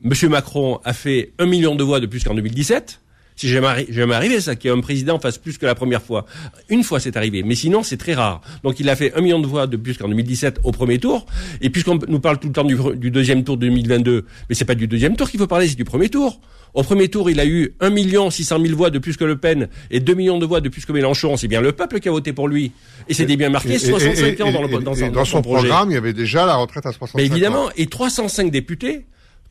M. 0.04 0.12
Macron 0.30 0.80
a 0.84 0.92
fait 0.92 1.32
un 1.38 1.46
million 1.46 1.74
de 1.74 1.84
voix 1.84 2.00
de 2.00 2.06
plus 2.06 2.24
qu'en 2.24 2.34
2017. 2.34 3.01
C'est 3.36 3.48
jamais, 3.48 3.86
jamais 3.88 4.14
arrivé 4.14 4.40
ça, 4.40 4.56
qu'un 4.56 4.80
président 4.80 5.18
fasse 5.18 5.38
plus 5.38 5.58
que 5.58 5.66
la 5.66 5.74
première 5.74 6.02
fois. 6.02 6.26
Une 6.68 6.82
fois 6.84 7.00
c'est 7.00 7.16
arrivé, 7.16 7.42
mais 7.42 7.54
sinon 7.54 7.82
c'est 7.82 7.96
très 7.96 8.14
rare. 8.14 8.40
Donc 8.62 8.80
il 8.80 8.88
a 8.88 8.96
fait 8.96 9.14
un 9.14 9.20
million 9.20 9.40
de 9.40 9.46
voix 9.46 9.66
de 9.66 9.76
plus 9.76 9.96
qu'en 9.96 10.08
2017 10.08 10.60
au 10.64 10.72
premier 10.72 10.98
tour. 10.98 11.26
Et 11.60 11.70
puisqu'on 11.70 11.98
nous 12.08 12.20
parle 12.20 12.38
tout 12.38 12.48
le 12.48 12.52
temps 12.52 12.64
du, 12.64 13.10
deuxième 13.10 13.44
tour 13.44 13.56
de 13.56 13.66
2022, 13.66 14.26
mais 14.48 14.54
c'est 14.54 14.64
pas 14.64 14.74
du 14.74 14.86
deuxième 14.86 15.16
tour 15.16 15.30
qu'il 15.30 15.40
faut 15.40 15.46
parler, 15.46 15.68
c'est 15.68 15.76
du 15.76 15.84
premier 15.84 16.08
tour. 16.08 16.40
Au 16.74 16.82
premier 16.82 17.08
tour, 17.08 17.28
il 17.30 17.38
a 17.38 17.44
eu 17.44 17.74
1 17.80 17.90
million 17.90 18.30
600 18.30 18.58
000 18.64 18.76
voix 18.76 18.88
de 18.88 18.98
plus 18.98 19.18
que 19.18 19.24
Le 19.24 19.36
Pen 19.36 19.68
et 19.90 20.00
2 20.00 20.14
millions 20.14 20.38
de 20.38 20.46
voix 20.46 20.62
de 20.62 20.70
plus 20.70 20.86
que 20.86 20.92
Mélenchon. 20.92 21.36
C'est 21.36 21.48
bien 21.48 21.60
le 21.60 21.72
peuple 21.72 22.00
qui 22.00 22.08
a 22.08 22.12
voté 22.12 22.32
pour 22.32 22.48
lui. 22.48 22.72
Et 23.08 23.14
c'était 23.14 23.36
bien 23.36 23.50
marqué, 23.50 23.78
65 23.78 24.40
ans 24.40 24.52
dans, 24.52 24.62
le, 24.62 24.68
dans, 24.68 25.10
dans 25.10 25.24
son, 25.26 25.42
programme, 25.42 25.90
il 25.90 25.94
y 25.94 25.98
avait 25.98 26.14
déjà 26.14 26.46
la 26.46 26.56
retraite 26.56 26.86
à 26.86 26.92
65 26.92 27.18
mais 27.18 27.26
évidemment, 27.26 27.68
et 27.76 27.86
305 27.86 28.50
députés 28.50 29.04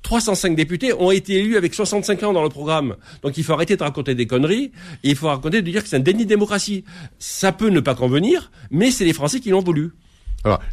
305 0.04 0.56
députés 0.56 0.94
ont 0.94 1.12
été 1.12 1.34
élus 1.34 1.58
avec 1.58 1.74
65 1.74 2.24
ans 2.24 2.34
dans 2.34 2.44
le 2.44 2.50
programme. 2.50 2.96
Donc 3.22 3.38
il 3.38 3.44
faut 3.44 3.54
arrêter 3.54 3.78
de 3.78 3.84
raconter 3.84 4.16
des 4.16 4.28
conneries 4.28 4.72
et 5.04 5.10
il 5.10 5.16
faut 5.16 5.28
raconter 5.28 5.62
de 5.62 5.70
dire 5.70 5.84
que 5.84 5.90
c'est 5.90 5.98
un 5.98 6.00
déni 6.00 6.24
de 6.24 6.30
démocratie. 6.30 6.84
Ça 7.20 7.52
peut 7.52 7.70
ne 7.70 7.80
pas 7.80 7.96
convenir, 7.96 8.52
mais 8.72 8.92
c'est 8.92 9.06
les 9.06 9.14
Français 9.14 9.40
qui 9.40 9.50
l'ont 9.50 9.62
voulu. 9.62 9.92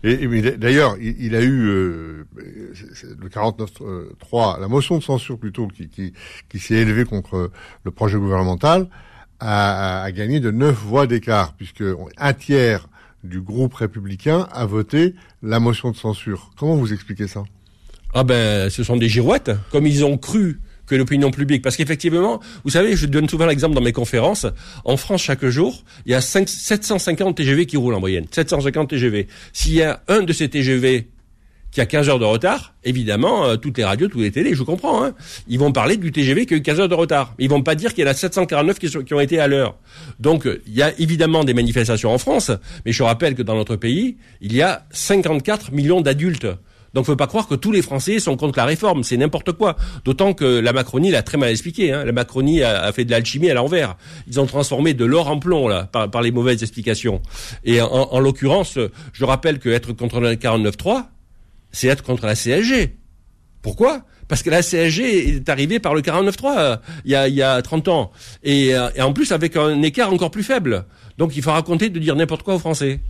D'ailleurs, 0.02 0.96
il, 0.98 1.34
a 1.34 1.42
eu 1.42 1.66
euh, 1.66 2.26
le 2.36 3.28
49.3, 3.28 4.60
la 4.60 4.68
motion 4.68 4.96
de 4.96 5.02
censure 5.02 5.38
plutôt, 5.38 5.68
qui, 5.68 6.58
s'est 6.58 6.74
élevée 6.74 7.04
contre 7.04 7.50
le 7.84 7.90
projet 7.90 8.16
gouvernemental, 8.16 8.88
a, 9.40 10.02
a 10.02 10.12
gagné 10.12 10.40
de 10.40 10.50
neuf 10.50 10.74
voix 10.74 11.06
d'écart, 11.06 11.52
puisque 11.54 11.84
un 12.16 12.32
tiers 12.32 12.88
du 13.24 13.42
groupe 13.42 13.74
républicain 13.74 14.48
a 14.52 14.64
voté 14.64 15.14
la 15.42 15.60
motion 15.60 15.90
de 15.90 15.96
censure. 15.96 16.50
Comment 16.56 16.76
vous 16.76 16.94
expliquez 16.94 17.26
ça? 17.26 17.44
Ah 18.14 18.24
ben, 18.24 18.70
ce 18.70 18.82
sont 18.82 18.96
des 18.96 19.08
girouettes, 19.08 19.50
comme 19.70 19.86
ils 19.86 20.04
ont 20.04 20.16
cru 20.16 20.60
que 20.88 20.94
l'opinion 20.94 21.30
publique. 21.30 21.62
Parce 21.62 21.76
qu'effectivement, 21.76 22.40
vous 22.64 22.70
savez, 22.70 22.96
je 22.96 23.06
donne 23.06 23.28
souvent 23.28 23.46
l'exemple 23.46 23.74
dans 23.74 23.80
mes 23.80 23.92
conférences, 23.92 24.46
en 24.84 24.96
France, 24.96 25.22
chaque 25.22 25.44
jour, 25.46 25.84
il 26.06 26.12
y 26.12 26.14
a 26.14 26.20
5, 26.20 26.48
750 26.48 27.36
TGV 27.36 27.66
qui 27.66 27.76
roulent 27.76 27.94
en 27.94 28.00
moyenne. 28.00 28.26
750 28.30 28.88
TGV. 28.88 29.28
S'il 29.52 29.74
y 29.74 29.82
a 29.82 30.00
un 30.08 30.22
de 30.22 30.32
ces 30.32 30.48
TGV 30.48 31.08
qui 31.70 31.82
a 31.82 31.86
15 31.86 32.08
heures 32.08 32.18
de 32.18 32.24
retard, 32.24 32.74
évidemment, 32.82 33.44
euh, 33.44 33.56
toutes 33.56 33.76
les 33.76 33.84
radios, 33.84 34.08
toutes 34.08 34.22
les 34.22 34.30
télés, 34.30 34.54
je 34.54 34.62
comprends, 34.62 35.04
hein, 35.04 35.12
ils 35.48 35.58
vont 35.58 35.70
parler 35.70 35.98
du 35.98 36.10
TGV 36.10 36.46
qui 36.46 36.54
a 36.54 36.56
eu 36.56 36.62
15 36.62 36.80
heures 36.80 36.88
de 36.88 36.94
retard. 36.94 37.34
Ils 37.38 37.50
vont 37.50 37.62
pas 37.62 37.74
dire 37.74 37.92
qu'il 37.92 38.04
y 38.04 38.08
en 38.08 38.10
a 38.10 38.14
749 38.14 38.78
qui, 38.78 38.88
qui 39.04 39.14
ont 39.14 39.20
été 39.20 39.38
à 39.38 39.48
l'heure. 39.48 39.76
Donc, 40.18 40.48
il 40.66 40.74
y 40.74 40.80
a 40.80 40.98
évidemment 40.98 41.44
des 41.44 41.52
manifestations 41.52 42.10
en 42.10 42.16
France, 42.16 42.50
mais 42.86 42.92
je 42.92 43.02
rappelle 43.02 43.34
que 43.34 43.42
dans 43.42 43.54
notre 43.54 43.76
pays, 43.76 44.16
il 44.40 44.54
y 44.54 44.62
a 44.62 44.86
54 44.92 45.72
millions 45.72 46.00
d'adultes. 46.00 46.46
Donc, 46.94 47.06
faut 47.06 47.16
pas 47.16 47.26
croire 47.26 47.46
que 47.48 47.54
tous 47.54 47.72
les 47.72 47.82
Français 47.82 48.18
sont 48.18 48.36
contre 48.36 48.58
la 48.58 48.64
réforme. 48.64 49.02
C'est 49.02 49.16
n'importe 49.16 49.52
quoi. 49.52 49.76
D'autant 50.04 50.32
que 50.32 50.44
la 50.44 50.72
Macronie 50.72 51.10
l'a 51.10 51.22
très 51.22 51.38
mal 51.38 51.50
expliqué. 51.50 51.92
Hein. 51.92 52.04
La 52.04 52.12
Macronie 52.12 52.62
a, 52.62 52.90
fait 52.92 53.04
de 53.04 53.10
l'alchimie 53.10 53.50
à 53.50 53.54
l'envers. 53.54 53.96
Ils 54.26 54.40
ont 54.40 54.46
transformé 54.46 54.94
de 54.94 55.04
l'or 55.04 55.28
en 55.28 55.38
plomb 55.38 55.68
là 55.68 55.84
par, 55.84 56.22
les 56.22 56.30
mauvaises 56.30 56.62
explications. 56.62 57.20
Et 57.64 57.80
en, 57.80 58.18
l'occurrence, 58.20 58.78
je 59.12 59.24
rappelle 59.24 59.58
que 59.58 59.68
être 59.68 59.92
contre 59.92 60.20
le 60.20 60.34
49.3, 60.34 61.04
c'est 61.70 61.88
être 61.88 62.02
contre 62.02 62.26
la 62.26 62.34
CSG. 62.34 62.96
Pourquoi? 63.62 64.02
Parce 64.28 64.42
que 64.42 64.50
la 64.50 64.62
CSG 64.62 65.36
est 65.36 65.48
arrivée 65.48 65.80
par 65.80 65.94
le 65.94 66.02
49.3 66.02 66.58
euh, 66.58 66.76
il 67.04 67.12
y 67.12 67.14
a, 67.14 67.28
il 67.28 67.34
y 67.34 67.42
a 67.42 67.60
30 67.62 67.88
ans. 67.88 68.12
Et, 68.42 68.74
euh, 68.74 68.90
et 68.94 69.02
en 69.02 69.12
plus 69.12 69.32
avec 69.32 69.56
un 69.56 69.82
écart 69.82 70.12
encore 70.12 70.30
plus 70.30 70.42
faible. 70.42 70.84
Donc 71.16 71.36
il 71.36 71.42
faut 71.42 71.50
raconter 71.50 71.88
de 71.88 71.98
dire 71.98 72.14
n'importe 72.14 72.42
quoi 72.42 72.54
aux 72.54 72.58
Français. 72.58 73.00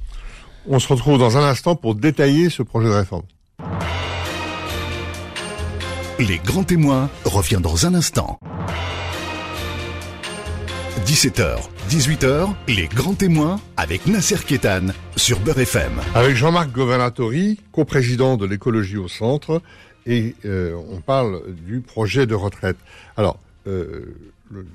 On 0.69 0.79
se 0.79 0.89
retrouve 0.89 1.19
dans 1.19 1.37
un 1.37 1.43
instant 1.43 1.77
pour 1.77 1.95
détailler 1.95 2.51
ce 2.51 2.63
projet 2.63 2.89
de 2.89 2.93
réforme. 2.93 3.25
Les 6.21 6.39
grands 6.39 6.65
témoins 6.65 7.09
revient 7.25 7.61
dans 7.63 7.87
un 7.87 7.95
instant. 7.95 8.41
17h, 11.07 11.61
18h, 11.89 12.49
les 12.67 12.89
grands 12.89 13.15
témoins 13.15 13.61
avec 13.77 14.05
Nasser 14.09 14.39
Kétan 14.45 14.89
sur 15.15 15.39
Beurre 15.39 15.61
FM. 15.61 15.93
Avec 16.17 16.35
Jean-Marc 16.35 16.73
Governatori, 16.73 17.61
coprésident 17.71 18.37
de 18.37 18.47
l'écologie 18.47 18.97
au 18.97 19.07
centre, 19.07 19.63
et 20.07 20.35
euh, 20.45 20.75
on 20.91 21.01
parle 21.01 21.55
du 21.55 21.81
projet 21.83 22.27
de 22.27 22.35
retraite. 22.35 22.79
Alors, 23.17 23.39
euh, 23.69 24.17
le, 24.51 24.67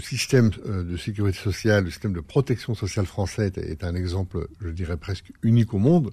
système 0.00 0.50
euh, 0.66 0.82
de 0.82 0.96
sécurité 0.96 1.38
sociale, 1.38 1.84
le 1.84 1.90
système 1.90 2.12
de 2.12 2.20
protection 2.20 2.74
sociale 2.74 3.06
français 3.06 3.52
est 3.56 3.84
un 3.84 3.94
exemple, 3.94 4.48
je 4.60 4.70
dirais 4.70 4.96
presque 4.96 5.30
unique 5.44 5.74
au 5.74 5.78
monde. 5.78 6.10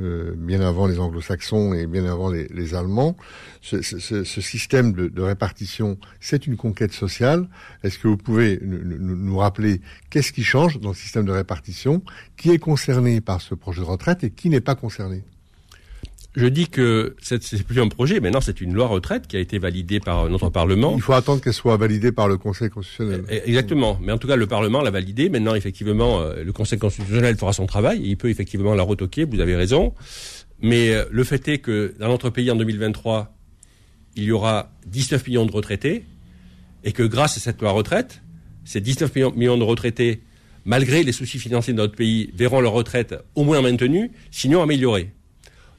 Euh, 0.00 0.32
bien 0.36 0.60
avant 0.60 0.88
les 0.88 0.98
anglo-saxons 0.98 1.72
et 1.72 1.86
bien 1.86 2.04
avant 2.06 2.28
les, 2.28 2.48
les 2.48 2.74
Allemands. 2.74 3.16
Ce, 3.60 3.80
ce, 3.80 4.24
ce, 4.24 4.40
système 4.40 4.92
de, 4.92 5.06
de 5.06 5.22
répartition, 5.22 5.98
c'est 6.18 6.48
une 6.48 6.56
conquête 6.56 6.92
sociale. 6.92 7.48
Est-ce 7.84 8.00
que 8.00 8.08
vous 8.08 8.16
pouvez 8.16 8.58
nous, 8.60 8.82
nous 8.98 9.38
rappeler 9.38 9.80
qu'est-ce 10.10 10.32
qui 10.32 10.42
change 10.42 10.80
dans 10.80 10.88
le 10.88 10.96
système 10.96 11.24
de 11.24 11.30
répartition 11.30 12.02
Qui 12.36 12.50
est 12.50 12.58
concerné 12.58 13.20
par 13.20 13.40
ce 13.40 13.54
projet 13.54 13.82
de 13.82 13.86
retraite 13.86 14.24
et 14.24 14.30
qui 14.30 14.50
n'est 14.50 14.60
pas 14.60 14.74
concerné? 14.74 15.22
Je 16.36 16.46
dis 16.46 16.66
que 16.66 17.14
c'est 17.20 17.62
plus 17.62 17.80
un 17.80 17.88
projet, 17.88 18.18
maintenant 18.18 18.40
c'est 18.40 18.60
une 18.60 18.74
loi 18.74 18.88
retraite 18.88 19.28
qui 19.28 19.36
a 19.36 19.40
été 19.40 19.58
validée 19.58 20.00
par 20.00 20.28
notre 20.28 20.50
Parlement. 20.50 20.94
Il 20.96 21.02
faut 21.02 21.12
attendre 21.12 21.40
qu'elle 21.40 21.52
soit 21.52 21.76
validée 21.76 22.10
par 22.10 22.26
le 22.26 22.38
Conseil 22.38 22.70
constitutionnel. 22.70 23.24
Eh, 23.30 23.42
exactement, 23.48 23.98
mais 24.02 24.10
en 24.10 24.18
tout 24.18 24.26
cas 24.26 24.34
le 24.34 24.48
Parlement 24.48 24.80
l'a 24.80 24.90
validée. 24.90 25.28
Maintenant, 25.28 25.54
effectivement, 25.54 26.20
euh, 26.20 26.42
le 26.42 26.52
Conseil 26.52 26.78
constitutionnel 26.78 27.36
fera 27.36 27.52
son 27.52 27.66
travail 27.66 28.04
et 28.04 28.08
il 28.08 28.16
peut 28.16 28.30
effectivement 28.30 28.74
la 28.74 28.82
retoquer, 28.82 29.24
vous 29.24 29.38
avez 29.38 29.54
raison. 29.54 29.94
Mais 30.60 30.90
euh, 30.90 31.04
le 31.10 31.22
fait 31.22 31.46
est 31.46 31.58
que 31.58 31.94
dans 32.00 32.08
notre 32.08 32.30
pays 32.30 32.50
en 32.50 32.56
2023, 32.56 33.32
il 34.16 34.24
y 34.24 34.32
aura 34.32 34.72
19 34.86 35.26
millions 35.28 35.46
de 35.46 35.52
retraités 35.52 36.04
et 36.82 36.90
que 36.90 37.04
grâce 37.04 37.36
à 37.36 37.40
cette 37.40 37.60
loi 37.60 37.70
retraite, 37.70 38.22
ces 38.64 38.80
19 38.80 39.36
millions 39.36 39.58
de 39.58 39.62
retraités, 39.62 40.22
malgré 40.64 41.04
les 41.04 41.12
soucis 41.12 41.38
financiers 41.38 41.74
de 41.74 41.78
notre 41.78 41.94
pays, 41.94 42.30
verront 42.34 42.60
leur 42.60 42.72
retraite 42.72 43.14
au 43.36 43.44
moins 43.44 43.62
maintenue, 43.62 44.10
sinon 44.32 44.62
améliorée. 44.62 45.12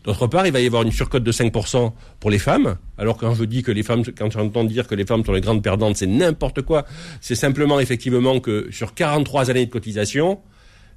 D'autre 0.06 0.28
part, 0.28 0.46
il 0.46 0.54
va 0.54 0.62
y 0.62 0.68
avoir 0.68 0.84
une 0.84 0.92
surcote 0.92 1.24
de 1.24 1.32
5% 1.32 1.92
pour 2.20 2.30
les 2.30 2.38
femmes. 2.38 2.78
Alors 3.00 3.18
quand 3.18 3.34
je 3.34 3.44
dis 3.44 3.64
que 3.64 3.72
les 3.72 3.82
femmes, 3.82 4.04
quand 4.16 4.32
j'entends 4.32 4.64
dire 4.64 4.88
que 4.88 4.94
les 4.94 5.06
femmes 5.06 5.26
sont 5.26 5.34
les 5.34 5.42
grandes 5.42 5.64
perdantes, 5.64 5.98
c'est 5.98 6.06
n'importe 6.06 6.62
quoi. 6.62 6.86
C'est 7.22 7.36
simplement 7.36 7.80
effectivement 7.80 8.40
que 8.40 8.68
sur 8.72 8.94
43 8.94 9.50
années 9.50 9.66
de 9.66 9.72
cotisation, 9.72 10.40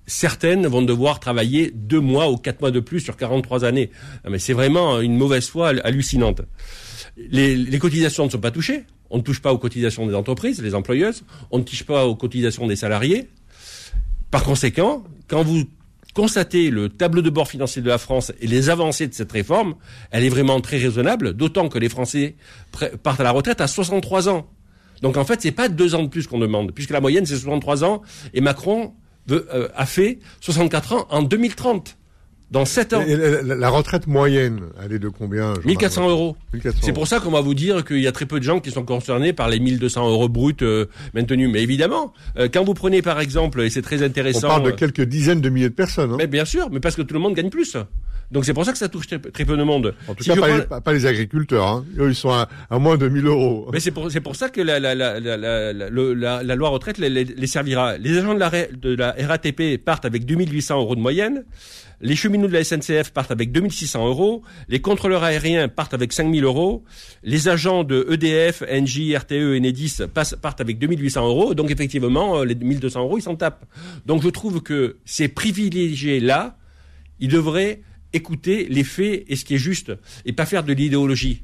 certaines 0.06 0.66
vont 0.66 0.82
devoir 0.82 1.20
travailler 1.20 1.70
deux 1.74 2.00
mois 2.00 2.30
ou 2.30 2.36
quatre 2.36 2.60
mois 2.60 2.70
de 2.70 2.80
plus 2.80 3.00
sur 3.00 3.16
43 3.16 3.64
années. 3.64 3.90
Mais 4.28 4.38
c'est 4.38 4.52
vraiment 4.52 5.00
une 5.00 5.16
mauvaise 5.16 5.48
foi 5.48 5.68
hallucinante. 5.84 6.42
Les, 7.16 7.56
les, 7.56 7.78
cotisations 7.78 8.26
ne 8.26 8.30
sont 8.30 8.38
pas 8.38 8.50
touchées. 8.50 8.84
On 9.08 9.16
ne 9.16 9.22
touche 9.22 9.40
pas 9.40 9.54
aux 9.54 9.58
cotisations 9.58 10.06
des 10.06 10.14
entreprises, 10.14 10.60
des 10.60 10.74
employeuses. 10.74 11.24
On 11.50 11.58
ne 11.58 11.64
touche 11.64 11.84
pas 11.84 12.06
aux 12.06 12.14
cotisations 12.14 12.66
des 12.66 12.76
salariés. 12.76 13.28
Par 14.30 14.44
conséquent, 14.44 15.02
quand 15.28 15.42
vous 15.42 15.64
constater 16.18 16.70
le 16.70 16.88
tableau 16.88 17.22
de 17.22 17.30
bord 17.30 17.46
financier 17.46 17.80
de 17.80 17.86
la 17.86 17.96
France 17.96 18.32
et 18.40 18.48
les 18.48 18.70
avancées 18.70 19.06
de 19.06 19.14
cette 19.14 19.30
réforme, 19.30 19.76
elle 20.10 20.24
est 20.24 20.28
vraiment 20.28 20.60
très 20.60 20.76
raisonnable, 20.76 21.34
d'autant 21.34 21.68
que 21.68 21.78
les 21.78 21.88
Français 21.88 22.34
partent 23.04 23.20
à 23.20 23.22
la 23.22 23.30
retraite 23.30 23.60
à 23.60 23.68
63 23.68 24.28
ans. 24.28 24.50
Donc 25.00 25.16
en 25.16 25.24
fait, 25.24 25.40
c'est 25.40 25.52
pas 25.52 25.68
deux 25.68 25.94
ans 25.94 26.02
de 26.02 26.08
plus 26.08 26.26
qu'on 26.26 26.40
demande, 26.40 26.72
puisque 26.72 26.90
la 26.90 27.00
moyenne 27.00 27.24
c'est 27.24 27.36
63 27.36 27.84
ans, 27.84 28.02
et 28.34 28.40
Macron 28.40 28.94
euh, 29.30 29.68
a 29.76 29.86
fait 29.86 30.18
64 30.40 30.92
ans 30.94 31.06
en 31.10 31.22
2030. 31.22 31.96
Dans 32.50 32.64
7 32.64 32.92
ans. 32.94 33.02
Et 33.02 33.16
la, 33.44 33.68
retraite 33.68 34.06
moyenne, 34.06 34.60
elle 34.82 34.94
est 34.94 34.98
de 34.98 35.08
combien 35.08 35.52
1400 35.66 36.08
euros. 36.08 36.36
C'est 36.80 36.92
pour 36.92 37.06
ça 37.06 37.20
qu'on 37.20 37.30
va 37.30 37.42
vous 37.42 37.54
dire 37.54 37.84
qu'il 37.84 38.00
y 38.00 38.06
a 38.06 38.12
très 38.12 38.24
peu 38.24 38.38
de 38.38 38.44
gens 38.44 38.60
qui 38.60 38.70
sont 38.70 38.84
concernés 38.84 39.34
par 39.34 39.48
les 39.48 39.60
1200 39.60 40.08
euros 40.08 40.28
bruts 40.28 40.54
euh, 40.62 40.86
maintenus. 41.12 41.50
Mais 41.52 41.62
évidemment, 41.62 42.14
euh, 42.38 42.48
quand 42.52 42.64
vous 42.64 42.74
prenez 42.74 43.02
par 43.02 43.20
exemple, 43.20 43.60
et 43.60 43.70
c'est 43.70 43.82
très 43.82 44.02
intéressant... 44.02 44.46
On 44.46 44.50
parle 44.50 44.62
de 44.64 44.70
quelques 44.70 45.02
dizaines 45.02 45.42
de 45.42 45.50
milliers 45.50 45.68
de 45.68 45.74
personnes. 45.74 46.12
Hein. 46.12 46.16
Mais 46.18 46.26
bien 46.26 46.46
sûr, 46.46 46.70
mais 46.70 46.80
parce 46.80 46.96
que 46.96 47.02
tout 47.02 47.14
le 47.14 47.20
monde 47.20 47.34
gagne 47.34 47.50
plus. 47.50 47.76
Donc 48.30 48.44
c'est 48.44 48.52
pour 48.52 48.64
ça 48.64 48.72
que 48.72 48.78
ça 48.78 48.88
touche 48.88 49.06
très, 49.06 49.18
peu 49.18 49.56
de 49.56 49.62
monde. 49.62 49.94
En 50.06 50.14
tout 50.14 50.24
cas, 50.24 50.80
pas, 50.80 50.92
les, 50.92 51.06
agriculteurs. 51.06 51.66
Hein. 51.66 51.84
Eux, 51.98 52.10
ils 52.10 52.14
sont 52.14 52.30
à, 52.30 52.48
moins 52.78 52.98
de 52.98 53.08
1000 53.08 53.26
euros. 53.26 53.70
Mais 53.72 53.80
c'est 53.80 53.90
pour, 53.90 54.08
pour 54.22 54.36
ça 54.36 54.50
que 54.50 54.60
la, 54.60 54.78
la, 54.78 54.94
la, 54.94 55.18
la, 55.20 56.54
loi 56.54 56.68
retraite 56.68 56.98
les, 56.98 57.08
les, 57.08 57.46
servira. 57.46 57.96
Les 57.96 58.18
agents 58.18 58.34
de 58.34 58.38
la, 58.38 58.50
de 58.50 58.94
la 58.94 59.14
RATP 59.18 59.82
partent 59.82 60.04
avec 60.04 60.26
2800 60.26 60.78
euros 60.78 60.94
de 60.94 61.00
moyenne. 61.00 61.44
Les 62.00 62.14
cheminots 62.14 62.46
de 62.46 62.52
la 62.52 62.62
SNCF 62.62 63.10
partent 63.12 63.32
avec 63.32 63.50
2600 63.50 64.06
euros. 64.06 64.42
Les 64.68 64.80
contrôleurs 64.80 65.24
aériens 65.24 65.68
partent 65.68 65.94
avec 65.94 66.12
5000 66.12 66.44
euros. 66.44 66.84
Les 67.24 67.48
agents 67.48 67.82
de 67.82 68.06
EDF, 68.10 68.62
NJ, 68.62 69.14
RTE 69.16 69.32
et 69.32 69.60
Nedis 69.60 69.96
partent 70.40 70.60
avec 70.60 70.78
2800 70.78 71.26
euros. 71.26 71.54
Donc 71.54 71.70
effectivement, 71.70 72.38
euh, 72.38 72.44
les 72.44 72.54
1200 72.54 73.00
euros, 73.00 73.18
ils 73.18 73.22
s'en 73.22 73.34
tapent. 73.34 73.64
Donc 74.06 74.22
je 74.22 74.28
trouve 74.28 74.62
que 74.62 74.96
ces 75.04 75.28
privilégiés-là, 75.28 76.56
ils 77.18 77.28
devraient 77.28 77.80
écouter 78.12 78.66
les 78.68 78.84
faits 78.84 79.24
et 79.28 79.36
ce 79.36 79.44
qui 79.44 79.54
est 79.54 79.58
juste 79.58 79.92
et 80.24 80.32
pas 80.32 80.46
faire 80.46 80.64
de 80.64 80.72
l'idéologie. 80.72 81.42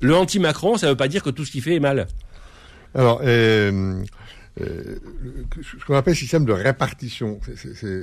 Le 0.00 0.16
anti-Macron, 0.16 0.76
ça 0.76 0.86
ne 0.86 0.92
veut 0.92 0.96
pas 0.96 1.08
dire 1.08 1.22
que 1.22 1.30
tout 1.30 1.44
ce 1.44 1.52
qu'il 1.52 1.62
fait 1.62 1.76
est 1.76 1.80
mal. 1.80 2.08
Alors, 2.94 3.20
euh, 3.22 4.02
euh, 4.60 4.96
ce 5.62 5.84
qu'on 5.86 5.94
appelle 5.94 6.14
système 6.14 6.44
de 6.44 6.52
répartition, 6.52 7.40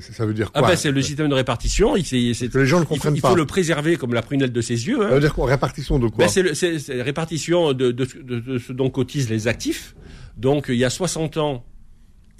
ça 0.01 0.25
veut 0.25 0.33
dire 0.33 0.51
quoi 0.51 0.67
ah 0.67 0.75
C'est 0.75 0.91
le 0.91 1.01
système 1.01 1.29
de 1.29 1.35
répartition. 1.35 1.95
Il, 1.95 2.05
les 2.09 2.65
gens 2.65 2.79
ne 2.79 2.85
comprennent 2.85 3.15
il 3.15 3.19
faut, 3.19 3.27
pas. 3.27 3.29
Il 3.29 3.31
faut 3.31 3.37
le 3.37 3.45
préserver 3.45 3.97
comme 3.97 4.13
la 4.13 4.21
prunelle 4.21 4.51
de 4.51 4.61
ses 4.61 4.87
yeux. 4.87 5.01
Hein. 5.03 5.09
Ça 5.09 5.15
veut 5.15 5.19
dire 5.19 5.35
quoi? 5.35 5.47
Répartition 5.47 5.99
de 5.99 6.07
quoi? 6.07 6.25
Ben 6.25 6.29
C'est 6.29 6.87
la 6.95 7.03
répartition 7.03 7.73
de, 7.73 7.91
de, 7.91 8.05
de, 8.23 8.39
de, 8.39 8.57
ce 8.57 8.73
dont 8.73 8.89
cotisent 8.89 9.29
les 9.29 9.47
actifs. 9.47 9.95
Donc, 10.37 10.67
il 10.69 10.75
y 10.75 10.85
a 10.85 10.89
60 10.89 11.37
ans, 11.37 11.65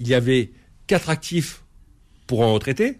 il 0.00 0.08
y 0.08 0.14
avait 0.14 0.52
quatre 0.86 1.10
actifs 1.10 1.64
pour 2.26 2.42
un 2.42 2.50
retraité. 2.50 2.98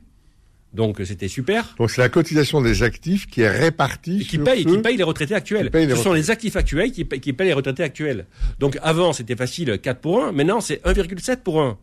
Donc 0.72 1.00
c'était 1.04 1.28
super. 1.28 1.74
Donc 1.78 1.90
c'est 1.90 2.00
la 2.00 2.08
cotisation 2.08 2.60
des 2.60 2.82
actifs 2.82 3.26
qui 3.26 3.40
est 3.40 3.50
répartie. 3.50 4.26
qui 4.26 4.38
paye, 4.38 4.64
qui 4.64 4.78
paye 4.78 4.96
les 4.96 5.02
retraités 5.02 5.34
actuels. 5.34 5.70
Ce 5.72 5.96
sont 5.96 6.12
les 6.12 6.30
actifs 6.30 6.56
actuels 6.56 6.92
qui 6.92 7.04
payent, 7.04 7.20
qui 7.20 7.32
payent 7.32 7.48
les 7.48 7.54
retraités 7.54 7.82
actuels. 7.82 8.26
Donc 8.58 8.78
avant 8.82 9.12
c'était 9.12 9.36
facile 9.36 9.78
4 9.78 10.00
pour 10.00 10.24
1, 10.24 10.32
maintenant 10.32 10.60
c'est 10.60 10.82
1,7 10.84 11.38
pour 11.38 11.60
1. 11.60 11.78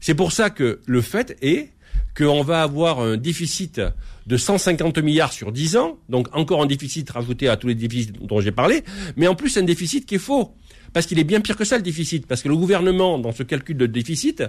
C'est 0.00 0.14
pour 0.14 0.32
ça 0.32 0.50
que 0.50 0.80
le 0.86 1.00
fait 1.00 1.36
est 1.40 1.70
qu'on 2.16 2.42
va 2.42 2.62
avoir 2.62 3.00
un 3.00 3.16
déficit 3.16 3.80
de 4.26 4.36
150 4.36 4.98
milliards 4.98 5.32
sur 5.32 5.50
10 5.50 5.76
ans, 5.76 5.98
donc 6.08 6.28
encore 6.32 6.62
un 6.62 6.66
déficit 6.66 7.08
rajouté 7.10 7.48
à 7.48 7.56
tous 7.56 7.68
les 7.68 7.74
déficits 7.74 8.12
dont 8.20 8.40
j'ai 8.40 8.52
parlé, 8.52 8.84
mais 9.16 9.26
en 9.26 9.34
plus 9.34 9.56
un 9.56 9.62
déficit 9.62 10.06
qui 10.06 10.16
est 10.16 10.18
faux. 10.18 10.54
Parce 10.92 11.06
qu'il 11.06 11.18
est 11.18 11.24
bien 11.24 11.40
pire 11.40 11.56
que 11.56 11.64
ça, 11.64 11.76
le 11.76 11.82
déficit. 11.82 12.26
Parce 12.26 12.42
que 12.42 12.48
le 12.48 12.56
gouvernement, 12.56 13.18
dans 13.18 13.32
ce 13.32 13.42
calcul 13.42 13.76
de 13.76 13.86
déficit, 13.86 14.42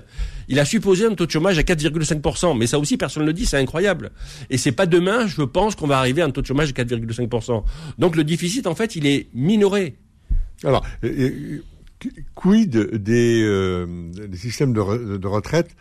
il 0.48 0.60
a 0.60 0.66
supposé 0.66 1.06
un 1.06 1.16
taux 1.16 1.26
de 1.26 1.32
chômage 1.32 1.58
à 1.58 1.62
4,5%. 1.62 2.58
Mais 2.58 2.68
ça 2.68 2.80
aussi, 2.80 2.98
personne 2.98 3.24
ne 3.24 3.28
le 3.28 3.34
dit, 3.34 3.46
c'est 3.46 3.58
incroyable. 3.58 4.12
Et 4.50 4.58
c'est 4.58 4.72
pas 4.72 4.86
demain, 4.86 5.28
je 5.28 5.42
pense, 5.44 5.76
qu'on 5.76 5.88
va 5.88 5.98
arriver 5.98 6.22
à 6.22 6.26
un 6.26 6.32
taux 6.32 6.42
de 6.42 6.48
chômage 6.48 6.70
à 6.70 6.84
4,5%. 6.84 7.64
Donc 7.98 8.16
le 8.16 8.24
déficit, 8.24 8.68
en 8.68 8.76
fait, 8.76 8.96
il 8.96 9.08
est 9.08 9.28
minoré. 9.34 9.96
Alors, 10.64 10.86
quid 12.36 12.78
des, 12.78 13.44
euh, 13.44 13.86
systèmes 14.34 14.74
de, 14.74 15.28
retraite 15.28 15.76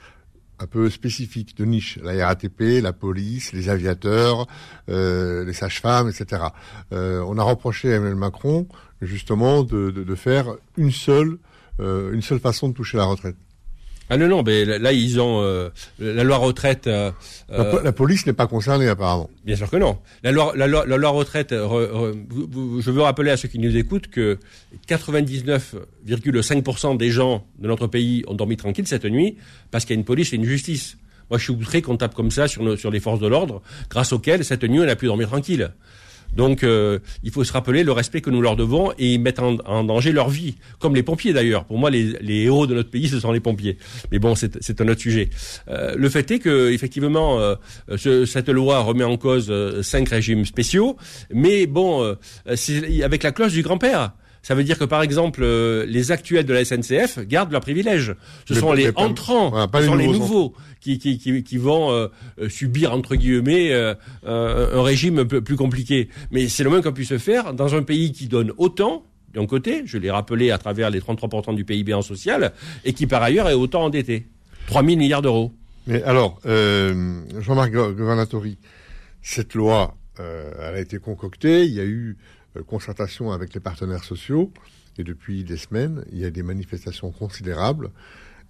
un 0.59 0.67
peu 0.67 0.91
spécifiques 0.91 1.57
de 1.57 1.65
niche, 1.65 1.99
la 2.03 2.27
RATP, 2.27 2.81
la 2.81 2.93
police, 2.93 3.53
les 3.53 3.69
aviateurs, 3.69 4.47
euh, 4.89 5.45
les 5.45 5.53
sages-femmes, 5.53 6.09
etc. 6.09 6.43
Euh, 6.93 7.25
on 7.27 7.37
a 7.39 7.43
reproché 7.43 7.93
à 7.93 7.97
Emmanuel 7.97 8.15
Macron 8.15 8.69
justement 9.07 9.63
de, 9.63 9.91
de, 9.91 10.05
de 10.05 10.15
faire 10.15 10.47
une 10.77 10.93
seule, 10.93 11.39
euh, 11.81 12.13
une 12.13 12.23
seule 12.23 12.41
façon 12.41 12.69
de 12.69 12.75
toucher 12.75 12.97
la 12.97 13.05
retraite. 13.05 13.37
Ah 14.11 14.17
non, 14.19 14.27
non, 14.29 14.43
mais 14.43 14.65
là, 14.67 14.93
ils 14.93 15.19
ont 15.21 15.43
euh, 15.43 15.71
la 15.99 16.23
loi 16.23 16.37
retraite. 16.37 16.87
Euh, 16.87 17.11
la, 17.49 17.93
police 17.93 18.27
n'est 18.27 18.35
pas 18.35 18.47
concernée 18.47 18.87
apparemment. 18.89 19.31
Bien 19.45 19.57
sûr 19.57 19.71
que 19.71 19.77
non. 19.77 19.99
La 20.23 20.33
loi, 20.33 20.53
la 20.55 20.67
loi, 20.67 20.85
la 20.87 20.99
loi 20.99 21.09
retraite. 21.11 21.53
je 21.53 22.91
veux 22.91 23.01
rappeler 23.01 23.31
à 23.31 23.39
ceux 23.39 23.49
qui 23.49 23.59
nous 23.59 23.75
écoutent 23.75 24.09
que 24.09 24.39
99,5% 24.87 26.99
des 26.99 27.11
gens 27.11 27.47
de 27.59 27.69
notre 27.69 27.87
pays 27.87 28.23
ont 28.27 28.35
dormi 28.35 28.59
tranquille 28.59 28.87
cette 28.87 29.07
nuit 29.07 29.39
parce 29.71 29.87
qu'il 29.87 29.95
y 29.95 29.97
a 29.97 30.01
une 30.01 30.05
police 30.05 30.35
et 30.35 30.37
une 30.37 30.45
justice. 30.45 30.99
Moi, 31.31 31.39
je 31.39 31.45
suis 31.45 31.55
outré 31.55 31.81
qu'on 31.81 31.97
tape 31.97 32.15
comme 32.15 32.31
ça 32.31 32.49
sur, 32.49 32.63
nos, 32.63 32.77
sur 32.77 32.91
les 32.91 33.01
forces 33.01 33.21
de 33.21 33.27
l'ordre, 33.27 33.63
grâce 33.89 34.13
auxquelles 34.13 34.45
cette 34.45 34.65
nuit 34.65 34.81
on 34.81 34.89
a 34.89 34.97
pu 34.97 35.07
dormir 35.07 35.29
tranquille. 35.29 35.73
Donc, 36.37 36.65
euh, 36.65 36.99
il 37.23 37.31
faut 37.31 37.45
se 37.45 37.53
rappeler 37.53 37.85
le 37.85 37.93
respect 37.93 38.21
que 38.21 38.31
nous 38.31 38.41
leur 38.41 38.57
devons 38.57 38.93
et 38.99 39.19
mettre 39.19 39.43
en, 39.43 39.85
danger 39.85 40.13
leur 40.13 40.31
vie, 40.31 40.57
comme 40.79 40.95
les 40.95 41.03
pompiers 41.03 41.33
d'ailleurs. 41.33 41.65
Pour 41.65 41.79
moi, 41.79 41.91
les, 41.91 42.17
héros 42.23 42.67
de 42.67 42.75
notre 42.75 42.91
pays, 42.91 43.09
ce 43.09 43.21
sont 43.21 43.33
les 43.33 43.41
pompiers. 43.41 43.79
Mais 44.11 44.19
bon, 44.19 44.35
c'est 44.35 44.81
un 44.81 44.89
autre 44.89 45.01
sujet. 45.01 45.31
Euh, 45.69 45.95
le 45.97 46.09
fait 46.09 46.31
est 46.31 46.39
que, 46.39 46.71
effectivement, 46.71 47.39
euh, 47.39 47.55
cette 48.27 48.49
loi 48.49 48.81
remet 48.81 49.05
en 49.05 49.17
cause 49.17 49.53
cinq 49.83 50.09
régimes 50.09 50.45
spéciaux, 50.45 50.97
mais 51.33 51.67
bon, 51.67 52.17
avec 52.47 53.23
la 53.23 53.33
cloche 53.33 53.53
du 53.53 53.63
grand-père. 53.63 54.13
Ça 54.43 54.57
veut 54.57 54.65
dire 54.65 54.77
que, 54.77 54.85
par 54.85 55.03
exemple, 55.03 55.45
les 55.87 56.11
actuels 56.11 56.45
de 56.45 56.53
la 56.53 56.65
SNCF 56.65 57.21
gardent 57.21 57.53
leurs 57.53 57.61
privilèges. 57.61 58.17
Ce 58.47 58.55
sont 58.55 58.73
les 58.73 58.91
entrants, 58.97 59.69
ce 59.73 59.83
sont 59.87 59.95
les 59.95 60.09
nouveaux 60.09 60.55
qui, 60.83 60.99
qui, 60.99 61.19
qui, 61.19 61.43
qui 61.43 61.57
vont 61.57 61.93
euh, 61.93 62.09
euh, 62.41 62.49
subir 62.49 62.93
entre 62.93 63.15
guillemets 63.15 63.73
euh, 63.73 63.95
un 64.25 64.83
régime 64.83 65.25
plus 65.25 65.57
compliqué. 65.57 66.09
Mais 66.31 66.49
c'est 66.49 66.65
le 66.65 66.71
moins 66.71 66.83
qu'on 66.83 66.93
puisse 66.93 67.17
faire 67.17 67.55
dans 67.55 67.75
un 67.75 67.83
pays 67.83 68.13
qui 68.13 68.27
donne 68.27 68.53
autant 68.59 69.05
d'un 69.33 69.47
côté, 69.47 69.83
je 69.87 69.97
l'ai 69.97 70.11
rappelé 70.11 70.51
à 70.51 70.59
travers 70.59 70.91
les 70.91 71.01
33% 71.01 71.55
du 71.55 71.65
PIB 71.65 71.95
en 71.95 72.03
social, 72.03 72.53
et 72.85 72.93
qui 72.93 73.07
par 73.07 73.23
ailleurs 73.23 73.49
est 73.49 73.55
autant 73.55 73.85
endetté. 73.85 74.27
3 74.67 74.85
000 74.85 74.97
milliards 74.97 75.23
d'euros. 75.23 75.53
Mais 75.87 76.03
alors, 76.03 76.39
Jean-Marc 76.45 77.73
Governatori, 77.73 78.59
cette 79.23 79.55
loi, 79.55 79.97
elle 80.19 80.75
a 80.75 80.81
été 80.81 80.99
concoctée, 80.99 81.65
il 81.65 81.73
y 81.73 81.81
a 81.81 81.85
eu 81.85 82.19
concertation 82.67 83.33
avec 83.33 83.55
les 83.55 83.61
partenaires 83.61 84.05
sociaux, 84.05 84.53
et 84.99 85.05
depuis 85.05 85.45
des 85.45 85.57
semaines, 85.57 86.05
il 86.13 86.19
y 86.19 86.25
a 86.25 86.31
des 86.31 86.43
manifestations 86.43 87.11
considérables 87.11 87.91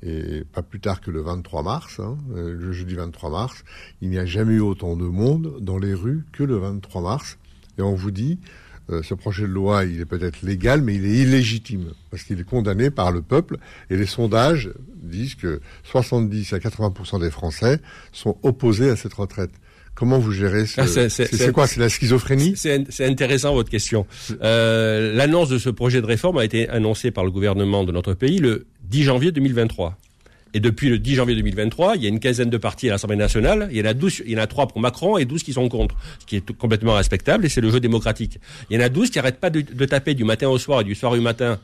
et 0.02 0.44
pas 0.52 0.62
plus 0.62 0.80
tard 0.80 1.00
que 1.00 1.11
le 1.11 1.21
23 1.21 1.62
mars, 1.62 2.00
hein, 2.00 2.18
euh, 2.35 2.54
le 2.54 2.73
jeudi 2.73 2.94
23 2.94 3.30
mars, 3.30 3.64
il 4.00 4.11
n'y 4.11 4.18
a 4.18 4.26
jamais 4.26 4.54
eu 4.54 4.61
autant 4.61 4.97
de 4.97 5.04
monde 5.04 5.59
dans 5.61 5.78
les 5.78 5.94
rues 5.94 6.25
que 6.32 6.42
le 6.42 6.56
23 6.56 7.02
mars. 7.02 7.38
Et 7.78 7.82
on 7.82 7.94
vous 7.94 8.11
dit, 8.11 8.40
euh, 8.90 9.02
ce 9.02 9.14
projet 9.14 9.42
de 9.42 9.52
loi, 9.52 9.85
il 9.85 10.00
est 10.00 10.06
peut-être 10.06 10.42
légal, 10.42 10.82
mais 10.82 10.97
il 10.97 11.06
est 11.06 11.18
illégitime, 11.23 11.92
parce 12.11 12.25
qu'il 12.25 12.40
est 12.40 12.44
condamné 12.44 12.90
par 12.90 13.12
le 13.12 13.23
peuple, 13.23 13.59
et 13.90 13.97
les 13.97 14.06
sondages 14.06 14.73
disent 15.02 15.37
que 15.37 15.61
70 15.85 16.52
à 16.52 16.59
80% 16.59 17.21
des 17.21 17.30
Français 17.30 17.78
sont 18.11 18.37
opposés 18.42 18.90
à 18.90 18.97
cette 18.97 19.14
retraite. 19.14 19.52
Comment 19.94 20.18
vous 20.18 20.32
gérez 20.32 20.66
ce... 20.66 20.80
Ah, 20.80 21.08
c'est 21.08 21.52
quoi 21.52 21.66
C'est 21.66 21.80
la 21.80 21.88
schizophrénie 21.88 22.54
C'est 22.56 23.06
intéressant 23.06 23.54
votre 23.54 23.70
question. 23.70 24.06
Euh, 24.42 25.14
L'annonce 25.14 25.49
de 25.49 25.58
ce 25.58 25.70
projet 25.70 26.00
de 26.00 26.06
réforme 26.06 26.38
a 26.38 26.44
été 26.44 26.68
annoncée 26.68 27.11
par 27.11 27.25
le 27.25 27.30
gouvernement 27.30 27.84
de 27.84 27.92
notre 27.92 28.14
pays 28.14 28.38
le 28.38 28.66
10 28.84 29.04
janvier 29.04 29.32
2023. 29.32 29.99
Et 30.54 30.61
depuis 30.61 30.90
le 30.90 30.99
10 30.99 31.14
janvier 31.14 31.34
2023, 31.34 31.96
il 31.96 32.02
y 32.02 32.06
a 32.06 32.08
une 32.08 32.20
quinzaine 32.20 32.50
de 32.50 32.58
partis 32.58 32.88
à 32.88 32.92
l'Assemblée 32.92 33.16
nationale. 33.16 33.68
Il 33.70 33.78
y 33.78 33.82
en 33.82 33.87
a 33.87 33.94
12, 33.94 34.22
il 34.26 34.32
y 34.32 34.37
en 34.37 34.42
a 34.42 34.46
3 34.46 34.68
pour 34.68 34.80
Macron 34.80 35.16
et 35.16 35.25
12 35.25 35.42
qui 35.42 35.52
sont 35.52 35.68
contre. 35.68 35.96
Ce 36.20 36.26
qui 36.26 36.37
est 36.37 36.52
complètement 36.52 36.94
respectable 36.94 37.46
et 37.46 37.49
c'est 37.49 37.62
le 37.62 37.70
jeu 37.70 37.80
démocratique. 37.80 38.38
Il 38.68 38.78
y 38.78 38.82
en 38.82 38.84
a 38.84 38.88
12 38.88 39.11
qui 39.11 39.18
n'arrêtent 39.18 39.40
pas 39.40 39.50
de, 39.50 39.62
de, 39.62 39.84
taper 39.87 40.14
du 40.14 40.25
matin 40.25 40.49
au 40.49 40.58
soir 40.58 40.82
et 40.82 40.84
du 40.84 40.94
soir 40.94 41.12
au 41.12 41.20
matin 41.20 41.58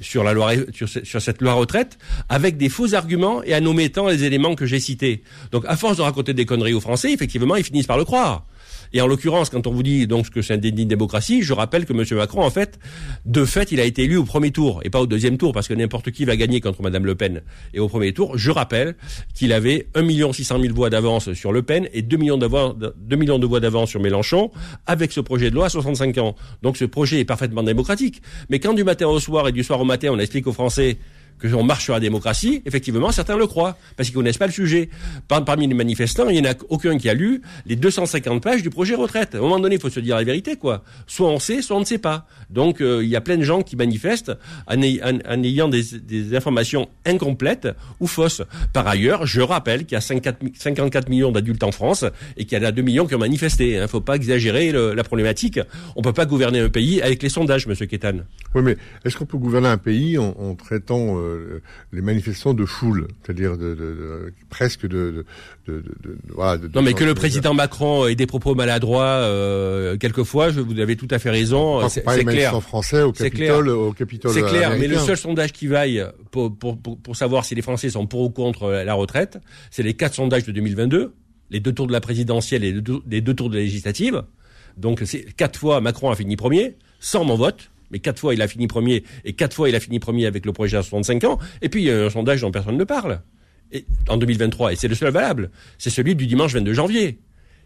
sur 0.00 0.24
la 0.24 0.32
loi, 0.32 0.52
sur, 0.72 0.88
cette 1.22 1.40
loi 1.40 1.52
retraite 1.52 1.98
avec 2.28 2.56
des 2.56 2.68
faux 2.68 2.94
arguments 2.94 3.42
et 3.42 3.54
en 3.54 3.64
omettant 3.66 4.08
les 4.08 4.24
éléments 4.24 4.54
que 4.54 4.66
j'ai 4.66 4.80
cités. 4.80 5.22
Donc, 5.50 5.64
à 5.66 5.76
force 5.76 5.96
de 5.96 6.02
raconter 6.02 6.34
des 6.34 6.46
conneries 6.46 6.74
aux 6.74 6.80
Français, 6.80 7.12
effectivement, 7.12 7.56
ils 7.56 7.64
finissent 7.64 7.86
par 7.86 7.98
le 7.98 8.04
croire. 8.04 8.46
Et 8.92 9.00
en 9.00 9.06
l'occurrence, 9.06 9.50
quand 9.50 9.66
on 9.66 9.72
vous 9.72 9.82
dit 9.82 10.06
donc 10.06 10.30
que 10.30 10.42
c'est 10.42 10.54
un 10.54 10.58
déni 10.58 10.84
de 10.84 10.88
démocratie, 10.88 11.42
je 11.42 11.52
rappelle 11.52 11.86
que 11.86 11.92
M. 11.92 12.04
Macron, 12.18 12.42
en 12.42 12.50
fait, 12.50 12.78
de 13.24 13.44
fait, 13.44 13.72
il 13.72 13.80
a 13.80 13.84
été 13.84 14.04
élu 14.04 14.16
au 14.16 14.24
premier 14.24 14.50
tour 14.50 14.80
et 14.84 14.90
pas 14.90 15.00
au 15.00 15.06
deuxième 15.06 15.38
tour, 15.38 15.52
parce 15.52 15.68
que 15.68 15.74
n'importe 15.74 16.10
qui 16.10 16.24
va 16.24 16.36
gagner 16.36 16.60
contre 16.60 16.82
Mme 16.82 17.06
Le 17.06 17.14
Pen. 17.14 17.42
Et 17.74 17.80
au 17.80 17.88
premier 17.88 18.12
tour, 18.12 18.36
je 18.36 18.50
rappelle 18.50 18.94
qu'il 19.34 19.52
avait 19.52 19.86
1 19.94 20.32
600 20.32 20.60
000 20.60 20.74
voix 20.74 20.90
d'avance 20.90 21.32
sur 21.32 21.52
Le 21.52 21.62
Pen 21.62 21.88
et 21.92 22.02
2 22.02 22.16
millions, 22.16 22.38
2 22.38 23.16
millions 23.16 23.38
de 23.38 23.46
voix 23.46 23.60
d'avance 23.60 23.90
sur 23.90 24.00
Mélenchon, 24.00 24.50
avec 24.86 25.12
ce 25.12 25.20
projet 25.20 25.50
de 25.50 25.54
loi 25.54 25.66
à 25.66 25.68
65 25.68 26.18
ans. 26.18 26.36
Donc 26.62 26.76
ce 26.76 26.84
projet 26.84 27.20
est 27.20 27.24
parfaitement 27.24 27.62
démocratique. 27.62 28.22
Mais 28.50 28.60
quand 28.60 28.74
du 28.74 28.84
matin 28.84 29.06
au 29.06 29.20
soir 29.20 29.48
et 29.48 29.52
du 29.52 29.64
soir 29.64 29.80
au 29.80 29.84
matin, 29.84 30.08
on 30.12 30.18
explique 30.18 30.46
aux 30.46 30.52
Français 30.52 30.98
qu'on 31.40 31.62
marche 31.62 31.84
sur 31.84 31.94
la 31.94 32.00
démocratie, 32.00 32.62
effectivement, 32.66 33.12
certains 33.12 33.36
le 33.36 33.46
croient, 33.46 33.76
parce 33.96 34.08
qu'ils 34.08 34.16
connaissent 34.16 34.38
pas 34.38 34.46
le 34.46 34.52
sujet. 34.52 34.88
parmi 35.28 35.66
les 35.66 35.74
manifestants, 35.74 36.28
il 36.28 36.40
n'y 36.40 36.46
en 36.46 36.50
a 36.50 36.54
aucun 36.68 36.98
qui 36.98 37.08
a 37.08 37.14
lu 37.14 37.42
les 37.66 37.76
250 37.76 38.42
pages 38.42 38.62
du 38.62 38.70
projet 38.70 38.94
retraite. 38.94 39.34
À 39.34 39.38
un 39.38 39.40
moment 39.40 39.60
donné, 39.60 39.76
il 39.76 39.80
faut 39.80 39.90
se 39.90 40.00
dire 40.00 40.16
la 40.16 40.24
vérité, 40.24 40.56
quoi. 40.56 40.84
Soit 41.06 41.28
on 41.28 41.38
sait, 41.38 41.62
soit 41.62 41.76
on 41.76 41.80
ne 41.80 41.84
sait 41.84 41.98
pas. 41.98 42.26
Donc, 42.50 42.80
euh, 42.80 43.02
il 43.02 43.08
y 43.08 43.16
a 43.16 43.20
plein 43.20 43.36
de 43.36 43.42
gens 43.42 43.62
qui 43.62 43.76
manifestent 43.76 44.32
en, 44.66 44.80
ayant 44.82 45.68
des, 45.68 46.36
informations 46.36 46.88
incomplètes 47.04 47.68
ou 48.00 48.06
fausses. 48.06 48.42
Par 48.72 48.86
ailleurs, 48.86 49.26
je 49.26 49.40
rappelle 49.40 49.84
qu'il 49.84 49.94
y 49.94 49.98
a 49.98 50.00
54 50.00 51.08
millions 51.08 51.32
d'adultes 51.32 51.62
en 51.62 51.72
France 51.72 52.04
et 52.36 52.44
qu'il 52.44 52.58
y 52.58 52.60
en 52.60 52.64
a 52.64 52.72
2 52.72 52.82
millions 52.82 53.06
qui 53.06 53.14
ont 53.14 53.18
manifesté. 53.18 53.70
Il 53.70 53.76
hein. 53.76 53.82
ne 53.82 53.86
faut 53.86 54.00
pas 54.00 54.16
exagérer 54.16 54.72
la 54.72 55.04
problématique. 55.04 55.60
On 55.96 56.02
peut 56.02 56.12
pas 56.12 56.26
gouverner 56.26 56.60
un 56.60 56.68
pays 56.68 57.02
avec 57.02 57.22
les 57.22 57.28
sondages, 57.28 57.66
Monsieur 57.66 57.86
Kétan. 57.86 58.20
Oui, 58.54 58.62
mais 58.62 58.76
est-ce 59.04 59.16
qu'on 59.16 59.26
peut 59.26 59.38
gouverner 59.38 59.68
un 59.68 59.78
pays 59.78 60.18
en, 60.18 60.54
traitant 60.54 61.18
euh, 61.18 61.21
euh, 61.22 61.62
les 61.92 62.02
manifestants 62.02 62.54
de 62.54 62.64
foule, 62.64 63.08
c'est-à-dire 63.22 63.56
de, 63.56 64.32
presque 64.50 64.86
de, 64.86 65.24
voilà. 66.28 66.60
non, 66.74 66.82
mais 66.82 66.92
que 66.92 67.04
le 67.04 67.14
président 67.14 67.54
Macron 67.54 68.06
ait 68.06 68.14
des 68.14 68.26
propos 68.26 68.54
maladroits 68.54 69.04
euh, 69.04 69.96
quelquefois, 69.96 70.50
je, 70.50 70.60
vous 70.60 70.78
avez 70.78 70.96
tout 70.96 71.08
à 71.10 71.18
fait 71.18 71.30
raison. 71.30 71.88
C'est 71.88 72.02
clair. 72.24 72.60
français 72.62 73.02
au 73.02 73.12
Capitole, 73.12 73.68
au 73.68 73.92
Capitole. 73.92 74.32
C'est 74.32 74.42
clair, 74.42 74.76
mais 74.78 74.88
le 74.88 74.98
seul 74.98 75.16
sondage 75.16 75.52
qui 75.52 75.66
vaille 75.66 76.04
pour, 76.30 76.56
pour, 76.56 76.78
pour, 76.78 77.16
savoir 77.16 77.44
si 77.44 77.54
les 77.54 77.62
Français 77.62 77.90
sont 77.90 78.06
pour 78.06 78.22
ou 78.22 78.30
contre 78.30 78.70
la 78.70 78.94
retraite, 78.94 79.38
c'est 79.70 79.82
les 79.82 79.94
quatre 79.94 80.14
sondages 80.14 80.44
de 80.44 80.52
2022, 80.52 81.14
les 81.50 81.60
deux 81.60 81.72
tours 81.72 81.86
de 81.86 81.92
la 81.92 82.00
présidentielle 82.00 82.64
et 82.64 82.72
les 82.72 83.20
deux 83.20 83.34
tours 83.34 83.50
de 83.50 83.56
la 83.56 83.62
législative. 83.62 84.22
Donc 84.76 85.02
c'est 85.04 85.24
quatre 85.36 85.58
fois 85.58 85.80
Macron 85.80 86.10
a 86.10 86.16
fini 86.16 86.36
premier, 86.36 86.76
sans 87.00 87.24
mon 87.24 87.36
vote 87.36 87.71
mais 87.92 88.00
quatre 88.00 88.18
fois 88.18 88.34
il 88.34 88.42
a 88.42 88.48
fini 88.48 88.66
premier, 88.66 89.04
et 89.24 89.34
quatre 89.34 89.54
fois 89.54 89.68
il 89.68 89.74
a 89.74 89.80
fini 89.80 90.00
premier 90.00 90.26
avec 90.26 90.46
le 90.46 90.52
projet 90.52 90.76
à 90.76 90.82
65 90.82 91.24
ans, 91.24 91.38
et 91.60 91.68
puis 91.68 91.82
il 91.82 91.86
y 91.86 91.90
a 91.90 92.06
un 92.06 92.10
sondage 92.10 92.40
dont 92.40 92.50
personne 92.50 92.76
ne 92.76 92.84
parle, 92.84 93.20
et, 93.70 93.84
en 94.08 94.16
2023, 94.16 94.72
et 94.72 94.76
c'est 94.76 94.88
le 94.88 94.94
seul 94.94 95.12
valable, 95.12 95.50
c'est 95.78 95.90
celui 95.90 96.14
du 96.14 96.26
dimanche 96.26 96.52
22 96.52 96.72
janvier. 96.72 97.20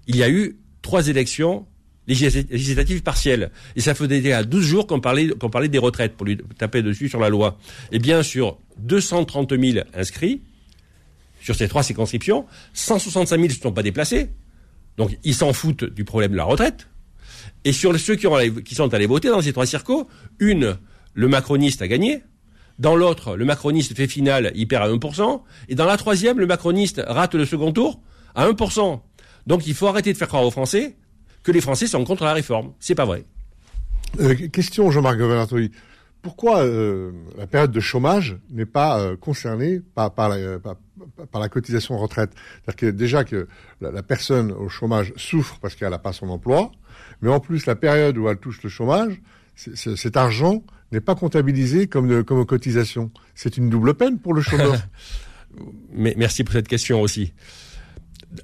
Il 0.06 0.16
y 0.16 0.22
a 0.22 0.30
eu 0.30 0.56
trois 0.82 1.08
élections 1.08 1.66
législatives 2.06 3.02
partielles. 3.02 3.50
Et 3.74 3.80
ça 3.80 3.94
faisait 3.94 4.20
déjà 4.20 4.44
12 4.44 4.64
jours 4.64 4.86
qu'on 4.86 5.00
parlait, 5.00 5.28
qu'on 5.28 5.50
parlait 5.50 5.68
des 5.68 5.78
retraites, 5.78 6.14
pour 6.14 6.26
lui 6.26 6.38
taper 6.58 6.82
dessus 6.82 7.08
sur 7.08 7.20
la 7.20 7.28
loi. 7.28 7.58
Et 7.92 7.98
bien 7.98 8.22
sur 8.22 8.58
230 8.78 9.52
000 9.58 9.84
inscrits, 9.94 10.42
sur 11.40 11.54
ces 11.54 11.68
trois 11.68 11.82
circonscriptions, 11.82 12.46
165 12.74 13.36
000 13.36 13.48
ne 13.48 13.52
se 13.52 13.60
sont 13.60 13.72
pas 13.72 13.82
déplacés. 13.82 14.30
Donc 14.96 15.16
ils 15.24 15.34
s'en 15.34 15.52
foutent 15.52 15.84
du 15.84 16.04
problème 16.04 16.32
de 16.32 16.36
la 16.36 16.44
retraite. 16.44 16.88
Et 17.64 17.72
sur 17.72 17.98
ceux 17.98 18.16
qui, 18.16 18.74
sont 18.74 18.94
allés 18.94 19.06
voter 19.06 19.28
dans 19.28 19.42
ces 19.42 19.52
trois 19.52 19.66
circos, 19.66 20.06
une, 20.38 20.76
le 21.14 21.28
macroniste 21.28 21.82
a 21.82 21.88
gagné. 21.88 22.22
Dans 22.78 22.94
l'autre, 22.94 23.36
le 23.36 23.44
macroniste 23.44 23.96
fait 23.96 24.06
finale, 24.06 24.52
il 24.54 24.68
perd 24.68 24.84
à 24.84 24.92
1%. 24.92 25.42
Et 25.68 25.74
dans 25.74 25.86
la 25.86 25.96
troisième, 25.96 26.38
le 26.38 26.46
macroniste 26.46 27.02
rate 27.06 27.34
le 27.34 27.46
second 27.46 27.72
tour 27.72 28.00
à 28.34 28.48
1%. 28.48 29.00
Donc 29.46 29.66
il 29.66 29.74
faut 29.74 29.86
arrêter 29.86 30.12
de 30.12 30.18
faire 30.18 30.28
croire 30.28 30.44
aux 30.44 30.50
Français 30.50 30.96
que 31.42 31.52
les 31.52 31.60
Français 31.60 31.86
sont 31.86 32.04
contre 32.04 32.24
la 32.24 32.32
réforme. 32.32 32.72
C'est 32.80 32.94
pas 32.94 33.04
vrai. 33.04 33.24
Euh, 34.20 34.34
question, 34.48 34.90
Jean-Marc 34.90 35.18
Governatori. 35.18 35.70
Pourquoi 36.22 36.64
euh, 36.64 37.12
la 37.38 37.46
période 37.46 37.70
de 37.70 37.80
chômage 37.80 38.36
n'est 38.50 38.66
pas 38.66 38.98
euh, 38.98 39.16
concernée 39.16 39.80
par, 39.94 40.10
la, 40.28 40.58
par, 40.58 41.40
la, 41.40 41.48
cotisation 41.48 41.96
retraite? 41.98 42.32
C'est-à-dire 42.64 42.76
que 42.76 42.86
déjà 42.86 43.22
que 43.22 43.46
la, 43.80 44.02
personne 44.02 44.50
au 44.50 44.68
chômage 44.68 45.12
souffre 45.16 45.58
parce 45.60 45.76
qu'elle 45.76 45.90
n'a 45.90 45.98
pas 45.98 46.12
son 46.12 46.28
emploi, 46.28 46.72
mais 47.22 47.30
en 47.30 47.40
plus, 47.40 47.66
la 47.66 47.76
période 47.76 48.16
où 48.18 48.28
elle 48.28 48.38
touche 48.38 48.62
le 48.62 48.68
chômage, 48.68 49.20
cet 49.56 50.16
argent 50.16 50.62
n'est 50.92 51.00
pas 51.00 51.14
comptabilisé 51.14 51.86
comme, 51.86 52.24
comme 52.24 52.44
cotisation. 52.46 53.10
C'est 53.34 53.56
une 53.56 53.70
double 53.70 53.94
peine 53.94 54.18
pour 54.18 54.34
le 54.34 54.42
chômeur. 54.42 54.76
mais 55.92 56.14
merci 56.16 56.44
pour 56.44 56.52
cette 56.52 56.68
question 56.68 57.00
aussi. 57.00 57.32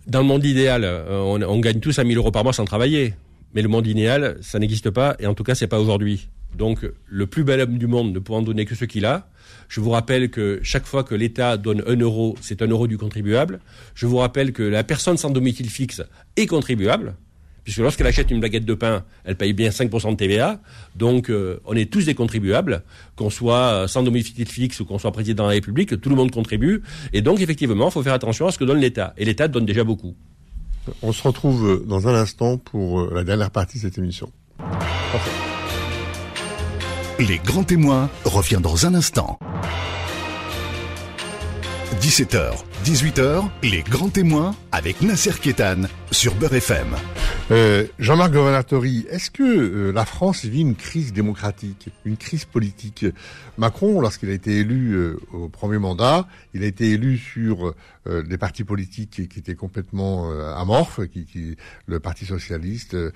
Dans 0.07 0.21
le 0.21 0.27
monde 0.27 0.45
idéal, 0.45 0.85
euh, 0.85 1.21
on, 1.21 1.61
gagne 1.61 1.81
tous 1.81 1.99
à 1.99 2.05
1000 2.05 2.17
euros 2.17 2.31
par 2.31 2.45
mois 2.45 2.53
sans 2.53 2.65
travailler. 2.65 3.15
Mais 3.55 3.61
le 3.63 3.69
monde 3.69 3.87
idéal, 3.87 4.39
ça 4.41 4.59
n'existe 4.59 4.91
pas, 4.91 5.15
et 5.19 5.27
en 5.27 5.35
tout 5.35 5.45
cas, 5.45 5.55
c'est 5.55 5.67
pas 5.67 5.79
aujourd'hui. 5.79 6.31
Donc, 6.57 6.87
le 7.07 7.27
plus 7.27 7.45
bel 7.45 7.61
homme 7.61 7.77
du 7.77 7.87
monde 7.87 8.13
ne 8.13 8.19
pouvant 8.19 8.41
donner 8.41 8.65
que 8.65 8.75
ce 8.75 8.87
qu'il 8.87 9.05
a. 9.05 9.29
Je 9.69 9.81
vous 9.81 9.91
rappelle 9.91 10.31
que 10.31 10.61
chaque 10.63 10.87
fois 10.87 11.05
que 11.05 11.15
l'État 11.15 11.59
donne 11.59 11.83
un 11.87 11.97
euro, 11.97 12.37
c'est 12.41 12.63
un 12.63 12.67
euro 12.67 12.87
du 12.87 12.97
contribuable. 12.97 13.61
Je 13.95 14.07
vous 14.07 14.17
rappelle 14.17 14.53
que 14.53 14.63
la 14.63 14.85
personne 14.85 15.19
sans 15.19 15.31
domicile 15.31 15.69
fixe 15.69 16.03
est 16.37 16.47
contribuable 16.47 17.15
puisque 17.65 17.79
lorsqu'elle 17.79 18.07
achète 18.07 18.31
une 18.31 18.41
baguette 18.41 18.65
de 18.65 18.75
pain, 18.75 19.05
elle 19.25 19.37
paye 19.37 19.53
bien 19.53 19.71
5% 19.71 20.13
de 20.13 20.17
TVA. 20.17 20.61
Donc, 20.97 21.31
euh, 21.31 21.61
on 21.65 21.75
est 21.75 21.91
tous 21.91 22.07
des 22.07 22.15
contribuables, 22.15 22.83
qu'on 23.17 23.31
soit 23.31 23.87
sans 23.89 24.03
domicile 24.03 24.47
fixe 24.47 24.81
ou 24.81 24.85
qu'on 24.85 24.99
soit 24.99 25.13
président 25.13 25.45
de 25.45 25.49
la 25.49 25.55
République, 25.55 26.01
tout 26.01 26.11
le 26.11 26.17
monde 26.17 26.31
contribue. 26.31 26.83
Et 27.13 27.23
donc, 27.23 27.41
effectivement, 27.41 27.89
il 27.89 27.93
faut 27.93 28.03
faire 28.03 28.15
attention 28.15 28.47
à 28.47 28.53
ce 28.53 28.59
que 28.59 28.65
donne 28.65 28.79
l'État. 28.79 29.15
Et 29.17 29.25
l'État 29.25 29.49
donne 29.49 29.67
déjà 29.67 29.85
beaucoup. 29.85 30.15
On 31.03 31.13
se 31.13 31.23
retrouve 31.23 31.85
dans 31.87 32.09
un 32.09 32.15
instant 32.15 32.59
pour 32.59 33.01
euh, 33.01 33.13
la 33.15 33.25
dernière 33.25 33.51
partie 33.51 33.79
de 33.79 33.83
cette 33.83 33.99
émission. 33.99 34.33
Les 37.19 37.39
grands 37.39 37.65
témoins 37.65 38.11
revient 38.25 38.59
dans 38.61 38.87
un 38.87 38.95
instant. 38.95 39.39
17h, 42.01 42.53
18h, 42.85 43.49
les 43.63 43.83
grands 43.83 44.09
témoins 44.09 44.57
avec 44.73 45.03
Nasser 45.03 45.39
Kétan 45.41 45.83
sur 46.11 46.35
Beurre 46.35 46.55
FM. 46.55 46.97
Euh, 47.51 47.87
Jean-Marc 47.99 48.33
Governatori, 48.33 49.07
est-ce 49.11 49.31
que 49.31 49.43
euh, 49.43 49.93
la 49.93 50.05
France 50.05 50.45
vit 50.45 50.63
une 50.63 50.75
crise 50.75 51.13
démocratique, 51.13 51.91
une 52.05 52.17
crise 52.17 52.45
politique? 52.45 53.07
Macron, 53.59 54.01
lorsqu'il 54.01 54.31
a 54.31 54.33
été 54.33 54.59
élu 54.59 54.95
euh, 54.95 55.21
au 55.33 55.49
premier 55.49 55.79
mandat, 55.79 56.27
il 56.55 56.65
a 56.65 56.67
été 56.67 56.91
élu 56.91 57.19
sur 57.19 57.75
des 58.05 58.37
partis 58.37 58.65
politiques 58.65 59.29
qui, 59.29 59.39
étaient 59.39 59.55
complètement 59.55 60.33
amorphes, 60.57 61.07
qui, 61.07 61.25
qui, 61.25 61.57
le 61.87 62.01
Parti 62.01 62.27
socialiste, 62.27 62.95
le, 62.95 63.13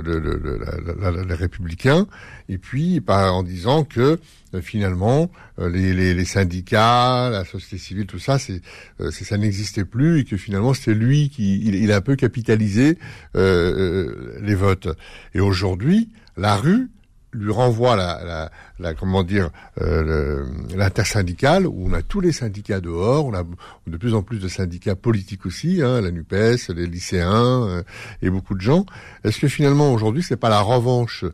le, 0.00 1.24
les 1.28 1.34
Républicains, 1.34 2.06
et 2.48 2.56
puis 2.56 3.02
en 3.06 3.42
disant 3.42 3.84
que 3.84 4.18
finalement 4.62 5.30
les, 5.58 5.92
les, 5.92 6.14
les, 6.14 6.24
syndicats, 6.24 7.28
la 7.28 7.44
société 7.44 7.76
civile, 7.76 8.06
tout 8.06 8.18
ça, 8.18 8.38
c'est 8.38 8.62
ça 9.10 9.38
n'existait 9.38 9.84
plus 9.84 10.20
et 10.20 10.24
que 10.24 10.36
finalement 10.36 10.74
c'était 10.74 10.94
lui 10.94 11.30
qui 11.30 11.60
il, 11.66 11.92
a 11.92 11.96
un 11.96 12.00
peu 12.00 12.16
capitalisé. 12.16 12.98
Euh, 13.36 13.50
euh, 13.50 14.38
les 14.42 14.54
votes. 14.54 14.88
Et 15.34 15.40
aujourd'hui, 15.40 16.10
la 16.36 16.56
rue 16.56 16.90
lui 17.32 17.52
renvoie 17.52 17.94
la, 17.94 18.50
la, 18.80 18.94
comment 18.94 19.22
dire 19.22 19.50
euh, 19.80 20.44
l'intersyndicale 20.74 21.66
où 21.66 21.88
on 21.88 21.92
a 21.92 22.02
tous 22.02 22.20
les 22.20 22.32
syndicats 22.32 22.80
dehors, 22.80 23.26
on 23.26 23.34
a 23.34 23.44
de 23.86 23.96
plus 23.96 24.14
en 24.14 24.22
plus 24.22 24.40
de 24.40 24.48
syndicats 24.48 24.96
politiques 24.96 25.46
aussi, 25.46 25.80
hein, 25.80 26.00
la 26.00 26.10
Nupes, 26.10 26.32
les 26.32 26.86
lycéens 26.86 27.68
euh, 27.68 27.82
et 28.20 28.30
beaucoup 28.30 28.56
de 28.56 28.60
gens. 28.60 28.84
Est-ce 29.22 29.38
que 29.38 29.48
finalement 29.48 29.92
aujourd'hui 29.92 30.24
c'est 30.24 30.36
pas 30.36 30.48
la 30.48 30.60
revanche 30.60 31.24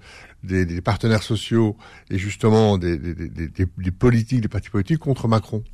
des, 0.44 0.80
partenaires 0.82 1.22
sociaux 1.22 1.76
et 2.10 2.18
justement 2.18 2.76
des, 2.76 2.98
des, 2.98 3.90
politiques, 3.90 4.42
des 4.42 4.48
partis 4.48 4.70
politiques 4.70 4.98
contre 4.98 5.28
Macron? 5.28 5.64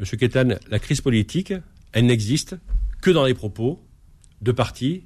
Monsieur 0.00 0.16
Kétan, 0.16 0.56
la 0.68 0.78
crise 0.78 1.00
politique, 1.00 1.52
elle 1.92 2.06
n'existe 2.06 2.56
que 3.00 3.10
dans 3.10 3.24
les 3.24 3.34
propos 3.34 3.80
de 4.42 4.52
partis 4.52 5.04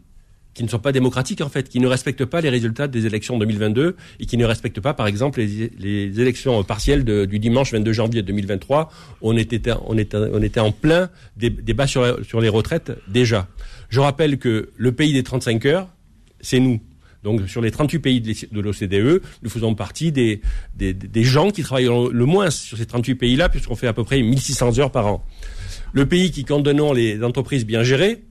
qui 0.55 0.65
ne 0.65 0.69
sont 0.69 0.79
pas 0.81 0.93
démocratiques 0.93 1.41
en 1.41 1.49
fait, 1.49 1.69
qui 1.69 1.79
ne 1.79 1.87
respectent 1.87 2.25
pas 2.25 2.41
les 2.41 2.49
résultats 2.49 2.89
des 2.89 3.07
élections 3.07 3.39
2022 3.39 3.95
et 4.19 4.27
qui 4.27 4.37
ne 4.37 4.45
respectent 4.45 4.81
pas 4.81 4.95
par 4.95 5.07
exemple 5.07 5.41
les, 5.41 6.21
élections 6.21 6.65
partielles 6.65 7.05
du 7.05 7.39
dimanche 7.39 7.73
22 7.73 7.93
janvier 7.93 8.23
2023. 8.23 8.91
On 9.23 9.37
était, 9.37 9.61
on 9.87 9.97
était, 9.97 10.17
on 10.17 10.43
était 10.43 10.61
en 10.61 10.73
plein 10.73 11.11
débat 11.37 11.87
sur, 11.87 12.25
sur 12.25 12.41
les 12.41 12.49
retraites 12.49 12.91
déjà. 13.07 13.47
Je 13.89 14.01
rappelle 14.01 14.39
que 14.39 14.71
le 14.77 14.93
pays 14.93 15.13
des 15.13 15.23
35 15.23 15.65
heures, 15.67 15.89
c'est 16.41 16.59
nous. 16.59 16.81
Donc 17.29 17.47
sur 17.47 17.61
les 17.61 17.71
38 17.71 17.99
pays 17.99 18.21
de 18.23 18.61
l'OCDE, 18.61 19.21
nous 19.43 19.51
faisons 19.51 19.75
partie 19.75 20.13
des, 20.13 20.41
gens 21.17 21.51
qui 21.51 21.63
travaillent 21.63 21.91
le 22.11 22.25
moins 22.25 22.49
sur 22.49 22.79
ces 22.79 22.87
38 22.87 23.17
pays-là, 23.17 23.51
puisqu'on 23.51 23.77
fait 23.77 23.87
à 23.87 23.93
peu 23.93 24.03
près 24.03 24.23
1600 24.23 24.79
heures 24.79 24.91
par 24.91 25.07
an. 25.07 25.23
Le 25.93 26.07
pays 26.07 26.31
qui 26.31 26.47
condamnons 26.47 26.95
les 26.95 27.23
entreprises 27.23 27.67
bien 27.67 27.83
gérées, 27.83 28.25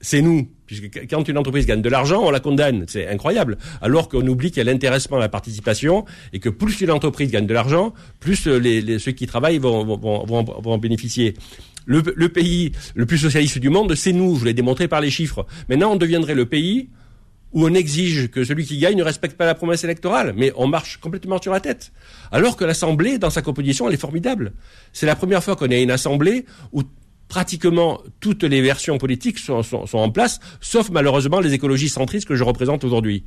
c'est 0.00 0.22
nous. 0.22 0.48
Puisque 0.64 1.06
quand 1.10 1.28
une 1.28 1.36
entreprise 1.36 1.66
gagne 1.66 1.82
de 1.82 1.90
l'argent, 1.90 2.22
on 2.24 2.30
la 2.30 2.40
condamne. 2.40 2.86
C'est 2.88 3.06
incroyable. 3.06 3.58
Alors 3.82 4.08
qu'on 4.08 4.26
oublie 4.26 4.50
qu'il 4.50 4.64
y 4.64 4.66
a 4.66 4.72
l'intéressement 4.72 5.18
à 5.18 5.20
la 5.20 5.28
participation 5.28 6.06
et 6.32 6.38
que 6.38 6.48
plus 6.48 6.80
une 6.80 6.90
entreprise 6.90 7.30
gagne 7.30 7.46
de 7.46 7.52
l'argent, 7.52 7.92
plus 8.18 8.46
les, 8.46 8.98
ceux 8.98 9.12
qui 9.12 9.26
travaillent 9.26 9.58
vont, 9.58 10.00
en 10.64 10.78
bénéficier. 10.78 11.34
Le, 11.84 12.02
le, 12.16 12.28
pays 12.30 12.72
le 12.94 13.04
plus 13.04 13.18
socialiste 13.18 13.58
du 13.58 13.68
monde, 13.68 13.94
c'est 13.94 14.14
nous. 14.14 14.36
Je 14.36 14.46
l'ai 14.46 14.54
démontré 14.54 14.88
par 14.88 15.02
les 15.02 15.10
chiffres. 15.10 15.44
Maintenant, 15.68 15.92
on 15.92 15.96
deviendrait 15.96 16.34
le 16.34 16.46
pays 16.46 16.88
où 17.52 17.66
on 17.66 17.74
exige 17.74 18.30
que 18.30 18.44
celui 18.44 18.64
qui 18.64 18.78
gagne 18.78 18.96
ne 18.96 19.02
respecte 19.02 19.36
pas 19.36 19.46
la 19.46 19.54
promesse 19.54 19.84
électorale, 19.84 20.32
mais 20.36 20.52
on 20.56 20.66
marche 20.66 20.98
complètement 20.98 21.40
sur 21.40 21.52
la 21.52 21.60
tête. 21.60 21.92
Alors 22.30 22.56
que 22.56 22.64
l'Assemblée, 22.64 23.18
dans 23.18 23.30
sa 23.30 23.42
composition, 23.42 23.88
elle 23.88 23.94
est 23.94 23.98
formidable. 23.98 24.52
C'est 24.92 25.06
la 25.06 25.16
première 25.16 25.44
fois 25.44 25.56
qu'on 25.56 25.70
a 25.70 25.76
une 25.76 25.90
Assemblée 25.90 26.46
où 26.72 26.82
pratiquement 27.28 28.00
toutes 28.20 28.42
les 28.42 28.60
versions 28.60 28.98
politiques 28.98 29.38
sont, 29.38 29.62
en 29.92 30.10
place, 30.10 30.38
sauf 30.60 30.90
malheureusement 30.90 31.40
les 31.40 31.54
écologies 31.54 31.88
centristes 31.88 32.28
que 32.28 32.36
je 32.36 32.44
représente 32.44 32.84
aujourd'hui. 32.84 33.24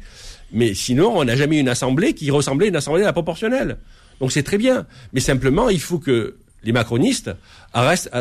Mais 0.51 0.75
sinon, 0.75 1.17
on 1.17 1.23
n'a 1.23 1.35
jamais 1.35 1.57
eu 1.57 1.59
une 1.59 1.69
assemblée 1.69 2.13
qui 2.13 2.29
ressemblait 2.29 2.67
à 2.67 2.69
une 2.69 2.75
assemblée 2.75 3.01
à 3.01 3.05
la 3.07 3.13
proportionnelle. 3.13 3.77
Donc 4.19 4.31
c'est 4.31 4.43
très 4.43 4.59
bien. 4.59 4.85
Mais 5.13 5.19
simplement, 5.19 5.69
il 5.69 5.79
faut 5.79 5.97
que 5.97 6.38
les 6.63 6.71
macronistes 6.71 7.31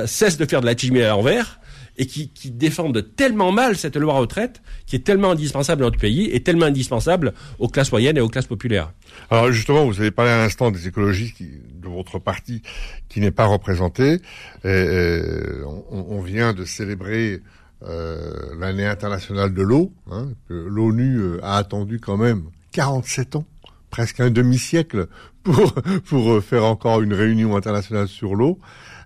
cessent 0.07 0.39
de 0.39 0.47
faire 0.47 0.61
de 0.61 0.67
la 0.67 0.77
chimie 0.77 1.03
à 1.03 1.11
l'envers 1.11 1.61
et 1.97 2.07
qui, 2.07 2.29
qui, 2.29 2.51
défendent 2.51 3.05
tellement 3.17 3.53
mal 3.53 3.77
cette 3.77 3.97
loi 3.97 4.15
retraite, 4.15 4.63
qui 4.87 4.97
est 4.97 5.05
tellement 5.05 5.31
indispensable 5.31 5.83
à 5.83 5.87
notre 5.87 5.99
pays 5.99 6.29
et 6.33 6.43
tellement 6.43 6.67
indispensable 6.67 7.35
aux 7.59 7.69
classes 7.69 7.93
moyennes 7.93 8.17
et 8.17 8.21
aux 8.21 8.29
classes 8.29 8.47
populaires. 8.47 8.93
Alors 9.31 9.53
justement, 9.53 9.85
vous 9.87 10.01
avez 10.01 10.11
parlé 10.11 10.33
à 10.33 10.39
l'instant 10.39 10.71
des 10.71 10.89
écologistes 10.89 11.37
de 11.41 11.89
votre 11.89 12.19
parti 12.19 12.63
qui 13.09 13.21
n'est 13.21 13.31
pas 13.31 13.47
représenté. 13.47 14.21
Et, 14.65 15.21
on, 15.65 15.85
on, 15.91 16.21
vient 16.21 16.53
de 16.53 16.65
célébrer 16.65 17.43
euh, 17.83 18.33
l'année 18.59 18.87
internationale 18.87 19.53
de 19.53 19.63
l'eau. 19.63 19.93
Hein, 20.11 20.29
L'ONU 20.49 21.19
euh, 21.19 21.41
a 21.43 21.59
attendu 21.59 22.01
quand 22.01 22.17
même 22.17 22.45
47 22.73 23.37
ans 23.37 23.45
presque 23.91 24.21
un 24.21 24.31
demi-siècle 24.31 25.07
pour 25.43 25.75
pour 26.07 26.43
faire 26.43 26.65
encore 26.65 27.03
une 27.03 27.13
réunion 27.13 27.57
internationale 27.57 28.09
sur 28.09 28.35
l'eau. 28.35 28.59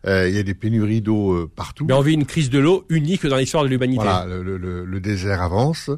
Euh, 0.06 0.28
il 0.28 0.34
y 0.34 0.38
a 0.38 0.42
des 0.42 0.54
pénuries 0.54 1.00
d'eau 1.00 1.32
euh, 1.32 1.50
partout. 1.54 1.84
Mais 1.86 1.94
on 1.94 2.00
vit 2.00 2.14
une 2.14 2.26
crise 2.26 2.50
de 2.50 2.58
l'eau 2.58 2.84
unique 2.88 3.26
dans 3.26 3.36
l'histoire 3.36 3.64
de 3.64 3.68
l'humanité. 3.68 4.02
Voilà, 4.02 4.26
le, 4.26 4.56
le, 4.56 4.84
le, 4.84 5.00
désert 5.00 5.42
avance 5.42 5.90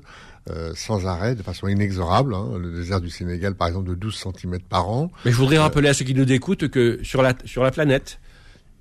euh, 0.48 0.72
sans 0.74 1.06
arrêt, 1.06 1.34
de 1.34 1.42
façon 1.42 1.68
inexorable. 1.68 2.34
Hein. 2.34 2.58
Le 2.58 2.72
désert 2.72 3.00
du 3.00 3.10
Sénégal, 3.10 3.54
par 3.54 3.68
exemple, 3.68 3.90
de 3.90 3.94
12 3.94 4.24
cm 4.38 4.58
par 4.60 4.88
an. 4.88 5.10
Mais 5.24 5.32
je 5.32 5.36
voudrais 5.36 5.58
rappeler 5.58 5.88
à 5.88 5.94
ceux 5.94 6.04
qui 6.04 6.14
nous 6.14 6.30
écoutent 6.32 6.68
que 6.68 6.98
sur 7.02 7.22
la, 7.22 7.34
sur 7.44 7.62
la 7.62 7.70
planète, 7.70 8.20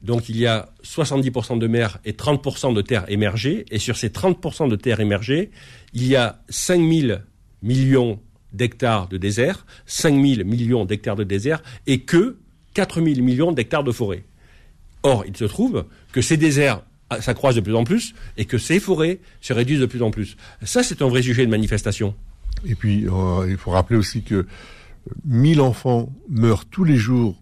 donc 0.01 0.29
il 0.29 0.38
y 0.38 0.47
a 0.47 0.69
70% 0.84 1.60
de 1.60 1.67
mer 1.67 1.99
et 2.05 2.13
30% 2.13 2.73
de 2.73 2.82
terres 2.82 3.05
émergées. 3.10 3.65
Et 3.71 3.79
sur 3.79 3.97
ces 3.97 4.10
30% 4.10 4.69
de 4.69 4.75
terres 4.75 5.01
émergées, 5.01 5.51
il 5.93 6.08
y 6.08 6.15
a 6.15 6.41
5000 6.49 7.23
millions 7.62 8.19
d'hectares 8.53 9.08
de 9.10 9.17
désert, 9.17 9.65
5000 9.86 10.45
millions 10.45 10.86
d'hectares 10.86 11.17
de 11.17 11.23
désert, 11.23 11.62
et 11.88 12.01
que 12.01 12.38
4000 12.73 13.21
millions 13.21 13.51
d'hectares 13.51 13.84
de 13.84 13.91
forêt. 13.91 14.23
Or, 15.04 15.24
il 15.28 15.36
se 15.36 15.46
trouve 15.46 15.86
que 16.12 16.22
ces 16.22 16.38
déserts 16.38 16.84
ah, 17.10 17.22
s'accroissent 17.22 17.56
de 17.56 17.62
plus 17.62 17.76
en 17.76 17.84
plus 17.84 18.14
et 18.38 18.46
que 18.46 18.58
ces 18.58 18.80
forêts 18.80 19.20
se 19.42 19.54
réduisent 19.54 19.80
de 19.80 19.86
plus 19.86 20.04
en 20.04 20.12
plus. 20.12 20.38
Ça, 20.64 20.84
c'est 20.84 21.02
un 21.02 21.08
vrai 21.08 21.22
sujet 21.22 21.46
de 21.46 21.52
manifestation. 21.52 22.14
Et 22.66 22.76
puis, 22.76 23.08
euh, 23.08 23.48
il 23.50 23.58
faut 23.58 23.72
rappeler 23.72 23.98
aussi 23.98 24.22
que 24.22 24.46
1000 25.26 25.62
enfants 25.62 26.10
meurent 26.30 26.66
tous 26.66 26.84
les 26.84 26.98
jours 26.98 27.42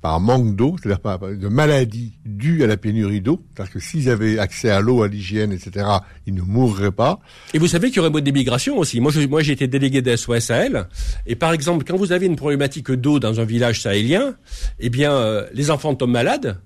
par 0.00 0.20
manque 0.20 0.54
d'eau, 0.54 0.76
c'est-à-dire 0.80 1.00
par 1.00 1.18
de 1.18 1.48
maladies 1.48 2.12
dues 2.24 2.62
à 2.62 2.66
la 2.66 2.76
pénurie 2.76 3.20
d'eau. 3.20 3.42
C'est-à-dire 3.54 3.72
que 3.72 3.80
s'ils 3.80 4.08
avaient 4.10 4.38
accès 4.38 4.70
à 4.70 4.80
l'eau, 4.80 5.02
à 5.02 5.08
l'hygiène, 5.08 5.52
etc., 5.52 5.86
ils 6.26 6.34
ne 6.34 6.42
mourraient 6.42 6.92
pas. 6.92 7.18
Et 7.52 7.58
vous 7.58 7.66
savez 7.66 7.88
qu'il 7.88 7.96
y 7.96 8.00
aurait 8.00 8.10
moins 8.10 8.20
d'émigration 8.20 8.78
aussi. 8.78 9.00
Moi, 9.00 9.10
moi, 9.28 9.42
j'ai 9.42 9.52
été 9.52 9.66
délégué 9.66 10.00
d'SOS 10.02 10.40
Sahel. 10.40 10.86
Et 11.26 11.34
par 11.34 11.52
exemple, 11.52 11.84
quand 11.84 11.96
vous 11.96 12.12
avez 12.12 12.26
une 12.26 12.36
problématique 12.36 12.92
d'eau 12.92 13.18
dans 13.18 13.40
un 13.40 13.44
village 13.44 13.80
sahélien, 13.80 14.34
eh 14.78 14.90
bien, 14.90 15.12
euh, 15.12 15.46
les 15.52 15.70
enfants 15.70 15.94
tombent 15.94 16.10
malades 16.10 16.60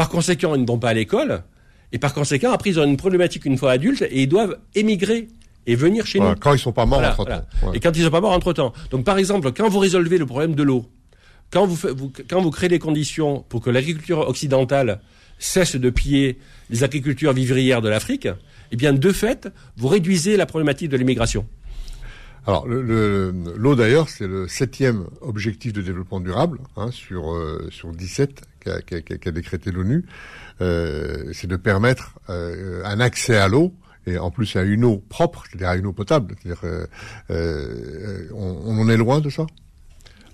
par 0.00 0.08
conséquent, 0.08 0.54
ils 0.54 0.62
ne 0.62 0.66
vont 0.66 0.78
pas 0.78 0.88
à 0.88 0.94
l'école. 0.94 1.42
Et 1.92 1.98
par 1.98 2.14
conséquent, 2.14 2.52
après, 2.52 2.70
ils 2.70 2.80
ont 2.80 2.84
une 2.84 2.96
problématique 2.96 3.44
une 3.44 3.58
fois 3.58 3.72
adultes 3.72 4.00
et 4.00 4.22
ils 4.22 4.26
doivent 4.26 4.56
émigrer 4.74 5.28
et 5.66 5.74
venir 5.74 6.06
chez 6.06 6.20
nous. 6.20 6.34
Quand 6.40 6.54
ils 6.54 6.58
sont 6.58 6.72
pas 6.72 6.86
morts 6.86 7.02
entre-temps. 7.02 7.44
Et 7.74 7.80
quand 7.80 7.94
ils 7.94 8.04
sont 8.04 8.10
pas 8.10 8.22
morts 8.22 8.32
entre-temps. 8.32 8.72
Donc, 8.90 9.04
par 9.04 9.18
exemple, 9.18 9.52
quand 9.52 9.68
vous 9.68 9.78
résolvez 9.78 10.16
le 10.16 10.24
problème 10.24 10.54
de 10.54 10.62
l'eau, 10.62 10.86
quand 11.50 11.66
vous, 11.66 12.10
quand 12.30 12.40
vous 12.40 12.50
créez 12.50 12.70
les 12.70 12.78
conditions 12.78 13.44
pour 13.50 13.60
que 13.60 13.68
l'agriculture 13.68 14.20
occidentale 14.20 15.00
cesse 15.38 15.76
de 15.76 15.90
piller 15.90 16.38
les 16.70 16.82
agricultures 16.82 17.34
vivrières 17.34 17.82
de 17.82 17.90
l'Afrique, 17.90 18.26
eh 18.72 18.76
bien, 18.76 18.94
de 18.94 19.12
fait, 19.12 19.50
vous 19.76 19.88
réduisez 19.88 20.38
la 20.38 20.46
problématique 20.46 20.88
de 20.88 20.96
l'immigration. 20.96 21.46
Alors, 22.46 22.66
l'eau 22.66 23.74
d'ailleurs, 23.74 24.08
c'est 24.08 24.26
le 24.26 24.48
septième 24.48 25.04
objectif 25.20 25.74
de 25.74 25.82
développement 25.82 26.20
durable 26.20 26.58
hein, 26.78 26.90
sur 26.90 27.34
euh, 27.34 27.68
sur 27.70 27.92
17 27.92 28.46
qu'a 28.60 29.30
décrété 29.30 29.70
l'ONU. 29.70 30.04
Euh, 30.60 31.30
c'est 31.32 31.46
de 31.46 31.56
permettre 31.56 32.18
euh, 32.28 32.82
un 32.84 33.00
accès 33.00 33.36
à 33.36 33.48
l'eau 33.48 33.72
et 34.06 34.18
en 34.18 34.30
plus 34.30 34.56
à 34.56 34.62
une 34.62 34.84
eau 34.84 35.02
propre, 35.08 35.44
c'est-à-dire 35.46 35.68
à 35.68 35.76
une 35.76 35.86
eau 35.86 35.92
potable. 35.92 36.34
C'est-à-dire, 36.42 36.88
on, 38.34 38.78
en 38.78 38.88
est 38.88 38.96
loin 38.96 39.20
de 39.20 39.30
ça? 39.30 39.46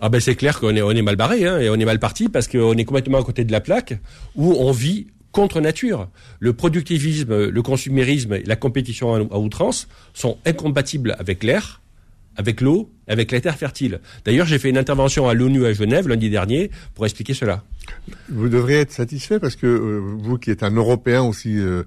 Ah 0.00 0.08
ben 0.10 0.20
c'est 0.20 0.34
clair 0.34 0.60
qu'on 0.60 0.76
est 0.76 0.82
on 0.82 0.90
est 0.90 1.00
mal 1.00 1.16
barré 1.16 1.46
hein, 1.46 1.58
et 1.58 1.70
on 1.70 1.74
est 1.76 1.84
mal 1.86 1.98
parti 1.98 2.28
parce 2.28 2.48
qu'on 2.48 2.74
est 2.74 2.84
complètement 2.84 3.18
à 3.18 3.24
côté 3.24 3.44
de 3.44 3.52
la 3.52 3.62
plaque 3.62 3.98
où 4.34 4.52
on 4.52 4.70
vit 4.70 5.06
contre 5.32 5.60
nature. 5.62 6.08
Le 6.38 6.52
productivisme, 6.52 7.46
le 7.48 7.62
consumérisme 7.62 8.36
la 8.44 8.56
compétition 8.56 9.14
à 9.14 9.38
outrance 9.38 9.88
sont 10.12 10.36
incompatibles 10.44 11.16
avec 11.18 11.42
l'air 11.42 11.80
avec 12.36 12.60
l'eau, 12.60 12.90
avec 13.08 13.32
la 13.32 13.40
terre 13.40 13.56
fertile. 13.56 14.00
D'ailleurs, 14.24 14.46
j'ai 14.46 14.58
fait 14.58 14.70
une 14.70 14.78
intervention 14.78 15.28
à 15.28 15.34
l'ONU 15.34 15.66
à 15.66 15.72
Genève 15.72 16.08
lundi 16.08 16.30
dernier 16.30 16.70
pour 16.94 17.04
expliquer 17.04 17.34
cela. 17.34 17.62
Vous 18.28 18.48
devriez 18.48 18.80
être 18.80 18.92
satisfait 18.92 19.38
parce 19.38 19.56
que 19.56 19.66
euh, 19.66 20.00
vous 20.18 20.38
qui 20.38 20.50
êtes 20.50 20.62
un 20.62 20.70
Européen 20.70 21.22
aussi 21.22 21.58
euh, 21.58 21.84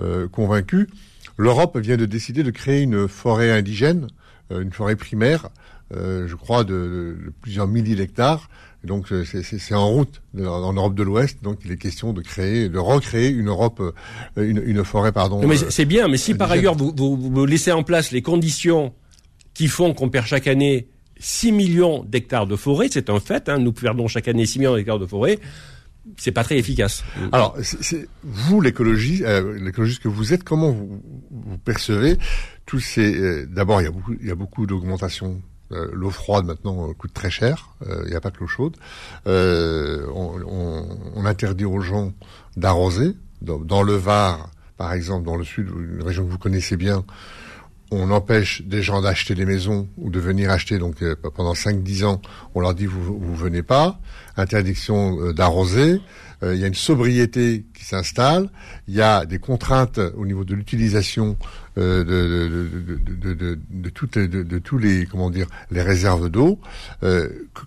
euh, 0.00 0.28
convaincu, 0.28 0.88
l'Europe 1.36 1.76
vient 1.78 1.96
de 1.96 2.06
décider 2.06 2.42
de 2.42 2.50
créer 2.50 2.82
une 2.82 3.08
forêt 3.08 3.50
indigène, 3.50 4.08
une 4.50 4.72
forêt 4.72 4.96
primaire 4.96 5.48
je 5.94 6.34
crois, 6.36 6.64
de, 6.64 7.18
plusieurs 7.42 7.66
milliers 7.66 7.96
d'hectares. 7.96 8.48
Donc 8.82 9.08
c'est 9.26 9.74
en 9.74 9.90
route 9.90 10.22
en 10.38 10.72
Europe 10.72 10.94
de 10.94 11.02
l'Ouest. 11.02 11.42
Donc 11.42 11.58
il 11.66 11.70
est 11.70 11.76
question 11.76 12.14
de 12.14 12.22
créer, 12.22 12.70
de 12.70 12.78
recréer 12.78 13.28
une 13.28 13.48
Europe, 13.48 13.82
une, 14.38 14.84
forêt, 14.84 15.12
pardon. 15.12 15.46
mais 15.46 15.56
c'est 15.56 15.84
bien. 15.84 16.08
Mais 16.08 16.16
si 16.16 16.34
par 16.34 16.50
ailleurs 16.50 16.74
vous, 16.74 16.92
vous 16.96 17.46
laissez 17.46 17.72
en 17.72 17.82
place 17.82 18.10
les 18.10 18.22
conditions 18.22 18.94
qui 19.54 19.68
font 19.68 19.94
qu'on 19.94 20.08
perd 20.08 20.26
chaque 20.26 20.46
année 20.46 20.88
6 21.18 21.52
millions 21.52 22.04
d'hectares 22.04 22.46
de 22.46 22.56
forêt, 22.56 22.88
c'est 22.90 23.10
un 23.10 23.20
fait, 23.20 23.48
hein, 23.48 23.58
nous 23.58 23.72
perdons 23.72 24.08
chaque 24.08 24.28
année 24.28 24.46
6 24.46 24.58
millions 24.58 24.74
d'hectares 24.74 24.98
de 24.98 25.06
forêt, 25.06 25.38
c'est 26.16 26.32
pas 26.32 26.42
très 26.42 26.58
efficace. 26.58 27.04
Alors, 27.30 27.56
c'est, 27.62 28.08
vous, 28.24 28.60
l'écologie, 28.60 29.24
euh, 29.24 29.58
l'écologiste 29.58 30.02
que 30.02 30.08
vous 30.08 30.32
êtes, 30.32 30.42
comment 30.42 30.70
vous, 30.70 31.00
vous 31.30 31.58
percevez 31.58 32.18
tous 32.66 32.80
ces... 32.80 33.14
Euh, 33.14 33.46
d'abord, 33.46 33.80
il 33.80 33.84
y 33.84 33.88
a 33.88 33.90
beaucoup, 33.90 34.14
il 34.20 34.26
y 34.26 34.30
a 34.30 34.34
beaucoup 34.34 34.66
d'augmentation. 34.66 35.40
Euh, 35.70 35.88
l'eau 35.92 36.10
froide 36.10 36.44
maintenant 36.44 36.88
euh, 36.88 36.92
coûte 36.92 37.14
très 37.14 37.30
cher. 37.30 37.70
Il 38.04 38.10
n'y 38.10 38.16
a 38.16 38.20
pas 38.20 38.30
que 38.30 38.40
l'eau 38.40 38.46
chaude. 38.46 38.76
On, 39.26 40.40
on, 40.46 40.98
on, 41.14 41.24
interdit 41.24 41.64
aux 41.64 41.80
gens 41.80 42.12
d'arroser. 42.56 43.14
Dans, 43.40 43.82
le 43.82 43.94
Var, 43.94 44.50
par 44.76 44.92
exemple, 44.92 45.26
dans 45.26 45.36
le 45.36 45.44
sud, 45.44 45.68
une 45.68 46.02
région 46.02 46.24
que 46.24 46.30
vous 46.30 46.38
connaissez 46.38 46.76
bien, 46.76 47.04
on 47.92 48.10
empêche 48.10 48.62
des 48.62 48.82
gens 48.82 49.02
d'acheter 49.02 49.34
des 49.34 49.44
maisons 49.44 49.88
ou 49.98 50.10
de 50.10 50.18
venir 50.18 50.50
acheter. 50.50 50.78
Donc 50.78 51.02
euh, 51.02 51.14
pendant 51.34 51.52
5-10 51.52 52.04
ans, 52.04 52.22
on 52.54 52.60
leur 52.60 52.74
dit 52.74 52.86
vous 52.86 53.18
vous 53.18 53.34
venez 53.36 53.62
pas. 53.62 54.00
Interdiction 54.36 55.20
euh, 55.20 55.32
d'arroser. 55.32 56.00
Euh, 56.42 56.54
il 56.54 56.60
y 56.60 56.64
a 56.64 56.66
une 56.66 56.74
sobriété 56.74 57.64
qui 57.74 57.84
s'installe. 57.84 58.48
Il 58.88 58.94
y 58.94 59.02
a 59.02 59.26
des 59.26 59.38
contraintes 59.38 60.00
au 60.16 60.24
niveau 60.24 60.44
de 60.44 60.54
l'utilisation 60.54 61.36
de, 61.76 62.02
de, 62.02 63.24
de, 63.24 63.58
de, 63.70 63.88
toutes 63.88 64.18
de, 64.18 64.58
tous 64.58 64.76
les 64.76 65.06
comment 65.06 65.30
dire 65.30 65.46
les 65.70 65.80
réserves 65.80 66.28
d'eau. 66.28 66.58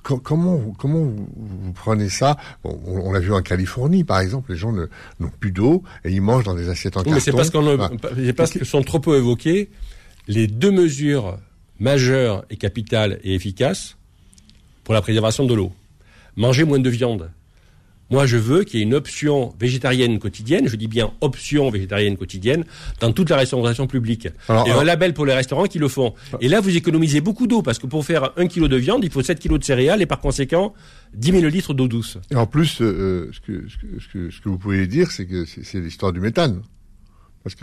comment 0.03 0.59
comment 0.77 0.99
vous, 0.99 1.73
prenez 1.73 2.09
ça? 2.09 2.37
On, 2.63 3.11
l'a 3.13 3.19
vu 3.19 3.33
en 3.33 3.41
Californie 3.41 4.03
par 4.03 4.19
exemple, 4.19 4.51
les 4.51 4.57
gens 4.57 4.73
n'ont 4.73 5.31
plus 5.39 5.51
d'eau 5.51 5.83
et 6.03 6.11
ils 6.11 6.21
mangent 6.21 6.43
dans 6.43 6.53
des 6.53 6.69
assiettes 6.69 6.97
en 6.97 6.99
carton. 6.99 7.15
Mais 7.15 7.19
c'est 7.19 7.31
parce 7.31 7.49
qu'on 7.49 7.97
parce 8.35 8.51
qu'ils 8.51 8.65
sont 8.65 8.83
trop 8.83 8.99
peu 8.99 9.17
évoqués 9.17 9.69
les 10.27 10.47
deux 10.47 10.71
mesures 10.71 11.37
majeures 11.79 12.45
et 12.49 12.57
capitales 12.57 13.19
et 13.23 13.35
efficaces 13.35 13.97
pour 14.83 14.93
la 14.93 15.01
préservation 15.01 15.45
de 15.45 15.53
l'eau. 15.53 15.71
Manger 16.35 16.63
moins 16.63 16.79
de 16.79 16.89
viande. 16.89 17.31
Moi, 18.11 18.27
je 18.27 18.37
veux 18.37 18.63
qu'il 18.63 18.79
y 18.79 18.83
ait 18.83 18.85
une 18.85 18.93
option 18.93 19.55
végétarienne 19.59 20.19
quotidienne, 20.19 20.67
je 20.67 20.75
dis 20.75 20.87
bien 20.87 21.11
option 21.21 21.71
végétarienne 21.71 22.17
quotidienne, 22.17 22.63
dans 22.99 23.11
toute 23.11 23.31
la 23.31 23.37
restauration 23.37 23.87
publique. 23.87 24.27
et 24.49 24.71
un 24.71 24.83
label 24.83 25.15
pour 25.15 25.25
les 25.25 25.33
restaurants 25.33 25.65
qui 25.65 25.79
le 25.79 25.87
font. 25.87 26.13
Et 26.39 26.47
là, 26.47 26.61
vous 26.61 26.77
économisez 26.77 27.19
beaucoup 27.19 27.47
d'eau, 27.47 27.63
parce 27.63 27.79
que 27.79 27.87
pour 27.87 28.05
faire 28.05 28.31
un 28.37 28.45
kilo 28.45 28.67
de 28.67 28.75
viande, 28.75 29.03
il 29.03 29.09
faut 29.09 29.23
7 29.23 29.39
kilos 29.39 29.59
de 29.59 29.63
céréales, 29.63 30.03
et 30.03 30.05
par 30.05 30.19
conséquent, 30.19 30.75
10 31.15 31.31
000 31.31 31.45
litres 31.47 31.73
d'eau 31.73 31.87
douce. 31.87 32.19
Et 32.29 32.35
en 32.35 32.45
plus, 32.45 32.79
euh, 32.79 33.31
ce, 33.33 33.39
que, 33.39 33.65
ce, 33.67 34.07
que, 34.07 34.29
ce 34.29 34.39
que 34.39 34.49
vous 34.49 34.59
pouvez 34.59 34.85
dire, 34.85 35.09
c'est 35.09 35.25
que 35.25 35.45
c'est 35.45 35.79
l'histoire 35.79 36.13
du 36.13 36.19
méthane 36.19 36.61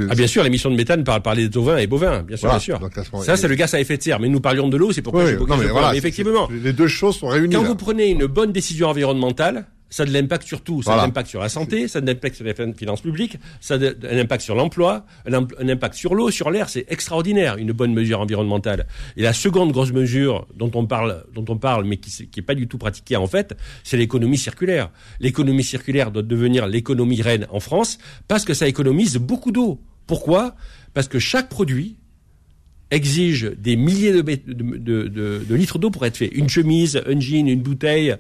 ah 0.09 0.14
bien 0.14 0.27
sûr, 0.27 0.45
l'émission 0.45 0.71
de 0.71 0.77
méthane 0.77 1.03
par, 1.05 1.21
par 1.23 1.35
les 1.35 1.55
ovins 1.57 1.77
et 1.77 1.87
bovins, 1.87 2.23
bien 2.23 2.37
sûr, 2.37 2.49
bien 2.49 2.59
sûr. 2.59 2.81
ça, 3.25 3.37
c'est 3.37 3.49
le 3.49 3.55
gaz 3.55 3.75
à 3.75 3.81
effet 3.81 3.97
de 3.97 4.03
serre. 4.03 4.21
Mais 4.21 4.29
nous 4.29 4.40
parlions 4.40 4.68
de 4.68 4.77
l'eau, 4.77 4.92
c'est 4.92 5.03
pourquoi 5.03 5.27
j'ai 5.27 5.37
beaucoup 5.37 5.53
mais 5.57 5.99
effectivement, 5.99 6.49
les 6.51 6.73
deux 6.73 6.88
choses 6.88 7.16
sont 7.16 7.29
réunies. 7.29 7.55
Quand 7.55 7.62
vous 7.62 7.75
prenez 7.75 8.11
une 8.11 8.27
bonne 8.27 8.53
décision 8.53 8.88
environnementale, 8.88 9.66
ça 9.92 10.05
a 10.05 10.07
de 10.07 10.12
l'impact 10.12 10.46
sur 10.46 10.62
tout. 10.62 10.83
Ça 10.83 10.94
a 10.94 10.96
de 10.96 11.02
l'impact 11.02 11.28
sur 11.28 11.40
la 11.40 11.50
santé, 11.50 11.87
ça 11.87 11.98
a 11.98 12.02
de 12.02 12.07
l'impact 12.07 12.37
sur 12.37 12.44
les 12.46 12.55
finances 12.74 13.02
publiques, 13.02 13.37
ça 13.61 13.74
a 13.74 13.78
un 13.78 14.18
impact 14.18 14.42
sur 14.42 14.55
l'emploi, 14.55 15.05
un, 15.26 15.68
impact 15.68 15.94
sur 15.94 16.14
l'eau, 16.14 16.31
sur 16.31 16.50
l'air. 16.50 16.70
C'est 16.70 16.87
extraordinaire, 16.88 17.59
une 17.59 17.72
bonne 17.72 17.92
mesure 17.92 18.20
environnementale. 18.20 18.87
Et 19.18 19.22
la 19.22 19.35
seconde 19.35 19.70
grosse 19.70 19.92
mesure 19.92 20.46
dont 20.57 20.70
on 20.74 20.87
parle, 20.87 21.24
dont 21.35 21.44
on 21.46 21.59
parle, 21.59 21.85
mais 21.85 21.98
qui 21.98 22.26
n'est 22.35 22.42
pas 22.42 22.55
du 22.55 22.68
tout 22.68 22.78
pratiquée 22.78 23.16
en 23.16 23.26
fait, 23.26 23.55
c'est 23.85 23.98
l'économie 23.98 24.38
circulaire. 24.38 24.90
L'économie 25.20 25.62
circulaire 25.62 26.11
doit 26.11 26.22
devenir 26.22 26.66
l'économie 26.66 27.20
reine 27.20 27.46
en 27.50 27.61
France 27.61 27.98
parce 28.28 28.46
que 28.46 28.55
ça 28.55 28.66
économise 28.66 29.18
beaucoup 29.18 29.52
d'eau. 29.52 29.78
Pourquoi? 30.07 30.57
Parce 30.94 31.07
que 31.07 31.18
chaque 31.18 31.50
produit 31.50 31.98
exige 32.90 33.52
des 33.59 33.76
milliers 33.76 34.12
de, 34.12 35.55
litres 35.55 35.78
d'eau 35.78 35.90
pour 35.90 36.07
être 36.07 36.16
fait. 36.16 36.28
Une 36.28 36.48
chemise, 36.48 37.02
un 37.07 37.20
jean, 37.20 37.48
une 37.48 37.62
bouteille, 37.62 38.16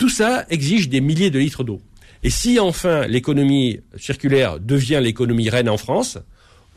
tout 0.00 0.08
ça 0.08 0.46
exige 0.48 0.88
des 0.88 1.02
milliers 1.02 1.30
de 1.30 1.38
litres 1.38 1.62
d'eau. 1.62 1.80
Et 2.22 2.30
si 2.30 2.58
enfin 2.58 3.06
l'économie 3.06 3.80
circulaire 3.98 4.58
devient 4.58 4.98
l'économie 5.02 5.50
reine 5.50 5.68
en 5.68 5.76
France, 5.76 6.18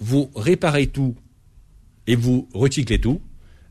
vous 0.02 0.30
réparez 0.36 0.88
tout 0.88 1.16
et 2.06 2.16
vous 2.18 2.50
recyclez 2.54 3.00
tout, 3.00 3.22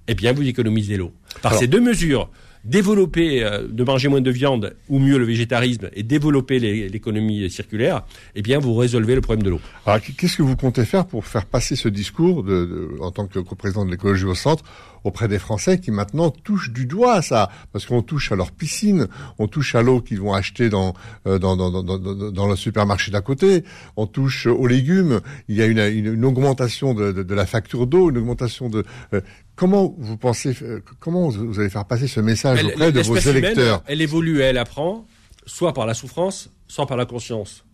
eh 0.09 0.15
bien 0.15 0.33
vous 0.33 0.43
économisez 0.43 0.97
l'eau. 0.97 1.12
Par 1.43 1.55
ces 1.55 1.67
deux 1.67 1.83
mesures, 1.83 2.31
développer, 2.65 3.45
euh, 3.45 3.67
de 3.69 3.85
manger 3.85 4.09
moins 4.09 4.21
de 4.21 4.31
viande, 4.31 4.75
ou 4.88 4.99
mieux 4.99 5.19
le 5.19 5.25
végétarisme, 5.25 5.91
et 5.93 6.03
développer 6.03 6.59
l'économie 6.59 7.51
circulaire, 7.51 8.05
eh 8.35 8.43
bien, 8.43 8.59
vous 8.59 8.75
résolvez 8.75 9.15
le 9.15 9.21
problème 9.21 9.43
de 9.43 9.51
l'eau. 9.51 9.61
Alors, 9.85 10.01
qu'est-ce 10.01 10.37
que 10.37 10.43
vous 10.43 10.57
comptez 10.57 10.85
faire 10.85 11.07
pour 11.07 11.27
faire 11.27 11.47
passer 11.47 11.77
ce 11.77 11.88
discours, 11.88 12.45
de, 12.45 12.97
en 13.01 13.11
tant 13.11 13.27
que 13.27 13.41
président 13.55 13.85
de 13.85 13.91
l'écologie 13.91 14.25
au 14.25 14.35
centre, 14.35 14.65
auprès 15.05 15.29
des 15.29 15.38
Français 15.38 15.79
qui 15.79 15.91
maintenant 15.91 16.31
touchent 16.31 16.71
du 16.71 16.87
doigt 16.87 17.23
ça, 17.23 17.51
parce 17.73 17.87
qu'on 17.87 18.03
touche 18.03 18.33
à 18.33 18.37
leur 18.37 18.53
piscine, 18.53 19.09
on 19.38 19.49
touche 19.49 19.75
à 19.75 19.83
l'eau 19.83 20.01
qu'ils 20.01 20.21
vont 20.21 20.33
acheter 20.33 20.69
dans, 20.69 20.95
euh, 21.27 21.38
dans, 21.38 21.57
dans, 21.57 21.71
dans, 21.71 21.99
dans, 21.99 22.49
le 22.49 22.57
supermarché 22.57 23.11
d'à 23.11 23.21
côté, 23.21 23.65
on 23.97 24.07
touche 24.07 24.47
aux 24.47 24.67
légumes, 24.67 25.21
il 25.49 25.57
y 25.57 25.62
a 25.62 25.67
une, 25.67 25.79
une, 25.79 26.25
augmentation 26.25 26.95
de, 26.95 27.12
de, 27.12 27.35
la 27.35 27.47
facture 27.47 27.87
d'eau, 27.87 28.11
une 28.11 28.19
augmentation 28.19 28.69
de... 28.69 28.85
Euh, 29.15 29.21
comment 29.57 29.95
vous 29.99 30.17
pensez, 30.17 30.57
euh, 30.62 30.81
comment 31.01 31.29
vous 31.29 31.61
allez 31.61 31.71
faire 31.71 31.85
passer 31.85 32.09
ce 32.09 32.21
message 32.21 32.65
auprès 32.65 32.93
de 32.93 33.01
vos 33.01 33.17
électeurs? 33.17 33.83
Elle 33.87 34.01
évolue, 34.01 34.41
elle 34.41 34.59
apprend, 34.59 35.07
soit 35.47 35.73
par 35.73 35.87
la 35.87 35.95
souffrance, 35.95 36.51
soit 36.69 36.87
par 36.87 36.97
la 36.97 37.07
conscience 37.07 37.65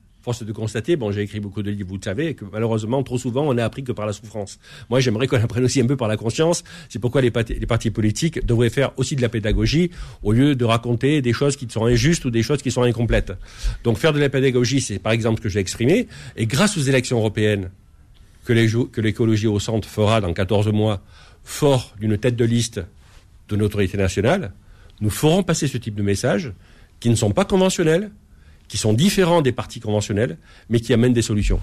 de 0.43 0.53
constater, 0.53 0.97
bon, 0.97 1.11
j'ai 1.11 1.23
écrit 1.23 1.41
beaucoup 1.41 1.62
de 1.62 1.71
livres, 1.71 1.88
vous 1.88 1.97
le 1.97 2.03
savez, 2.03 2.35
que 2.35 2.45
malheureusement, 2.53 3.03
trop 3.03 3.19
souvent, 3.19 3.49
on 3.49 3.55
n'a 3.55 3.64
appris 3.64 3.83
que 3.83 3.93
par 3.93 4.07
la 4.07 4.12
souffrance. 4.12 4.59
Moi, 4.91 5.01
j'aimerais 5.01 5.27
qu'on 5.27 5.43
apprenne 5.43 5.64
aussi 5.64 5.81
un 5.81 5.87
peu 5.87 5.97
par 5.97 6.09
la 6.09 6.17
conscience. 6.17 6.64
C'est 6.88 6.99
pourquoi 6.99 7.21
les, 7.21 7.33
les, 7.49 7.67
partis 7.67 7.91
politiques 7.91 8.45
devraient 8.45 8.71
faire 8.71 8.93
aussi 8.97 9.17
de 9.17 9.23
la 9.23 9.29
pédagogie 9.29 9.91
au 10.23 10.33
lieu 10.33 10.55
de 10.55 10.64
raconter 10.64 11.23
des 11.23 11.33
choses 11.33 11.57
qui 11.57 11.67
sont 11.69 11.87
injustes 11.87 12.25
ou 12.25 12.31
des 12.31 12.43
choses 12.43 12.62
qui 12.62 12.71
sont 12.71 12.83
incomplètes. 12.83 13.33
Donc, 13.85 13.97
faire 13.97 14.12
de 14.12 14.21
la 14.21 14.29
pédagogie, 14.29 14.81
c'est 14.81 14.99
par 14.99 15.12
exemple 15.12 15.38
ce 15.38 15.43
que 15.45 15.49
j'ai 15.49 15.61
exprimé. 15.61 16.09
Et 16.37 16.47
grâce 16.47 16.77
aux 16.77 16.83
élections 16.83 17.19
européennes 17.19 17.71
que 18.45 19.01
l'écologie 19.01 19.47
au 19.47 19.59
centre 19.59 19.88
fera 19.88 20.21
dans 20.21 20.33
14 20.33 20.69
mois, 20.69 21.03
fort 21.45 21.95
d'une 22.01 22.17
tête 22.17 22.37
de 22.37 22.45
liste 22.45 22.81
de 23.49 23.57
l'autorité 23.57 23.97
nationale, 23.97 24.53
nous 25.01 25.11
ferons 25.11 25.43
passer 25.43 25.67
ce 25.67 25.79
type 25.79 25.95
de 25.95 26.03
messages 26.03 26.53
qui 27.01 27.11
ne 27.11 27.14
sont 27.14 27.31
pas 27.31 27.45
conventionnels, 27.45 28.11
qui 28.69 28.77
sont 28.79 28.93
différents 28.93 29.43
des 29.43 29.53
partis 29.53 29.81
conventionnels, 29.81 30.39
mais 30.69 30.81
qui 30.81 30.93
amènent 30.93 31.13
des 31.13 31.23
solutions. 31.23 31.61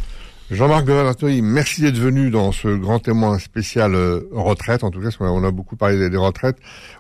Jean-Marc 0.52 0.86
Governatori, 0.86 1.42
merci 1.42 1.82
d'être 1.82 1.98
venu 1.98 2.30
dans 2.30 2.52
ce 2.52 2.68
grand 2.68 3.00
témoin 3.00 3.40
spécial 3.40 3.96
euh, 3.96 4.28
retraite. 4.32 4.84
En 4.84 4.92
tout 4.92 5.02
cas, 5.02 5.10
on 5.20 5.44
a 5.44 5.50
beaucoup 5.50 5.76
parlé 5.76 6.08
des 6.10 6.18
retraites, 6.18 6.58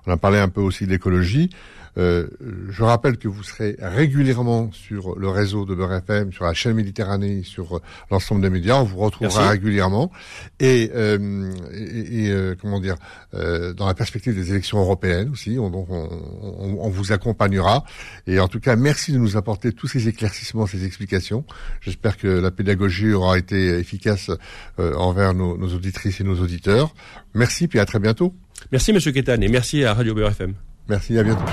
on 0.07 0.11
a 0.11 0.17
parlé 0.17 0.39
un 0.39 0.49
peu 0.49 0.61
aussi 0.61 0.87
d'écologie. 0.87 1.51
Euh, 1.97 2.27
je 2.69 2.83
rappelle 2.83 3.17
que 3.17 3.27
vous 3.27 3.43
serez 3.43 3.77
régulièrement 3.79 4.71
sur 4.71 5.17
le 5.17 5.29
réseau 5.29 5.65
de 5.65 5.75
Beurre 5.75 5.93
FM, 5.93 6.31
sur 6.31 6.45
la 6.45 6.53
chaîne 6.53 6.73
Méditerranée, 6.73 7.43
sur 7.43 7.81
l'ensemble 8.11 8.41
des 8.41 8.49
médias. 8.49 8.75
On 8.75 8.83
vous 8.83 8.97
retrouvera 8.97 9.49
régulièrement. 9.49 10.11
Et, 10.59 10.91
euh, 10.95 11.51
et, 11.73 12.29
euh, 12.29 12.55
comment 12.59 12.79
dire, 12.79 12.95
euh, 13.33 13.73
dans 13.73 13.87
la 13.87 13.93
perspective 13.93 14.35
des 14.35 14.51
élections 14.51 14.79
européennes 14.79 15.29
aussi, 15.29 15.57
on, 15.59 15.69
donc 15.69 15.87
on, 15.89 16.09
on, 16.41 16.77
on, 16.81 16.89
vous 16.89 17.11
accompagnera. 17.11 17.83
Et 18.27 18.39
en 18.39 18.47
tout 18.47 18.59
cas, 18.59 18.75
merci 18.75 19.11
de 19.11 19.17
nous 19.17 19.37
apporter 19.37 19.71
tous 19.71 19.87
ces 19.87 20.07
éclaircissements, 20.07 20.67
ces 20.67 20.85
explications. 20.85 21.45
J'espère 21.81 22.17
que 22.17 22.27
la 22.27 22.51
pédagogie 22.51 23.11
aura 23.11 23.37
été 23.37 23.77
efficace 23.77 24.31
euh, 24.79 24.93
envers 24.95 25.33
nos, 25.33 25.57
nos 25.57 25.73
auditrices 25.73 26.21
et 26.21 26.23
nos 26.23 26.39
auditeurs. 26.41 26.93
Merci, 27.33 27.67
puis 27.67 27.79
à 27.79 27.85
très 27.85 27.99
bientôt. 27.99 28.33
Merci, 28.71 28.93
Monsieur 28.93 29.11
Kétan, 29.11 29.41
et 29.41 29.47
merci 29.47 29.83
à 29.83 29.93
Radio 29.93 30.13
Beurre 30.13 30.31
FM. 30.31 30.55
Merci, 30.87 31.17
à 31.17 31.23
bientôt. 31.23 31.45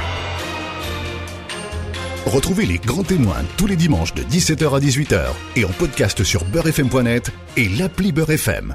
Retrouvez 2.27 2.67
les 2.67 2.79
grands 2.79 3.03
témoins 3.03 3.43
tous 3.59 3.67
les 3.67 3.77
dimanches 3.77 4.15
de 4.15 4.23
17h 4.23 4.77
à 4.77 4.81
18h 4.81 5.21
et 5.57 5.65
en 5.65 5.71
podcast 5.71 6.25
sur 6.25 6.45
beurrefm.net 6.45 7.31
et 7.57 7.69
l'appli 7.69 8.13
Beurre 8.13 8.31
FM. 8.31 8.75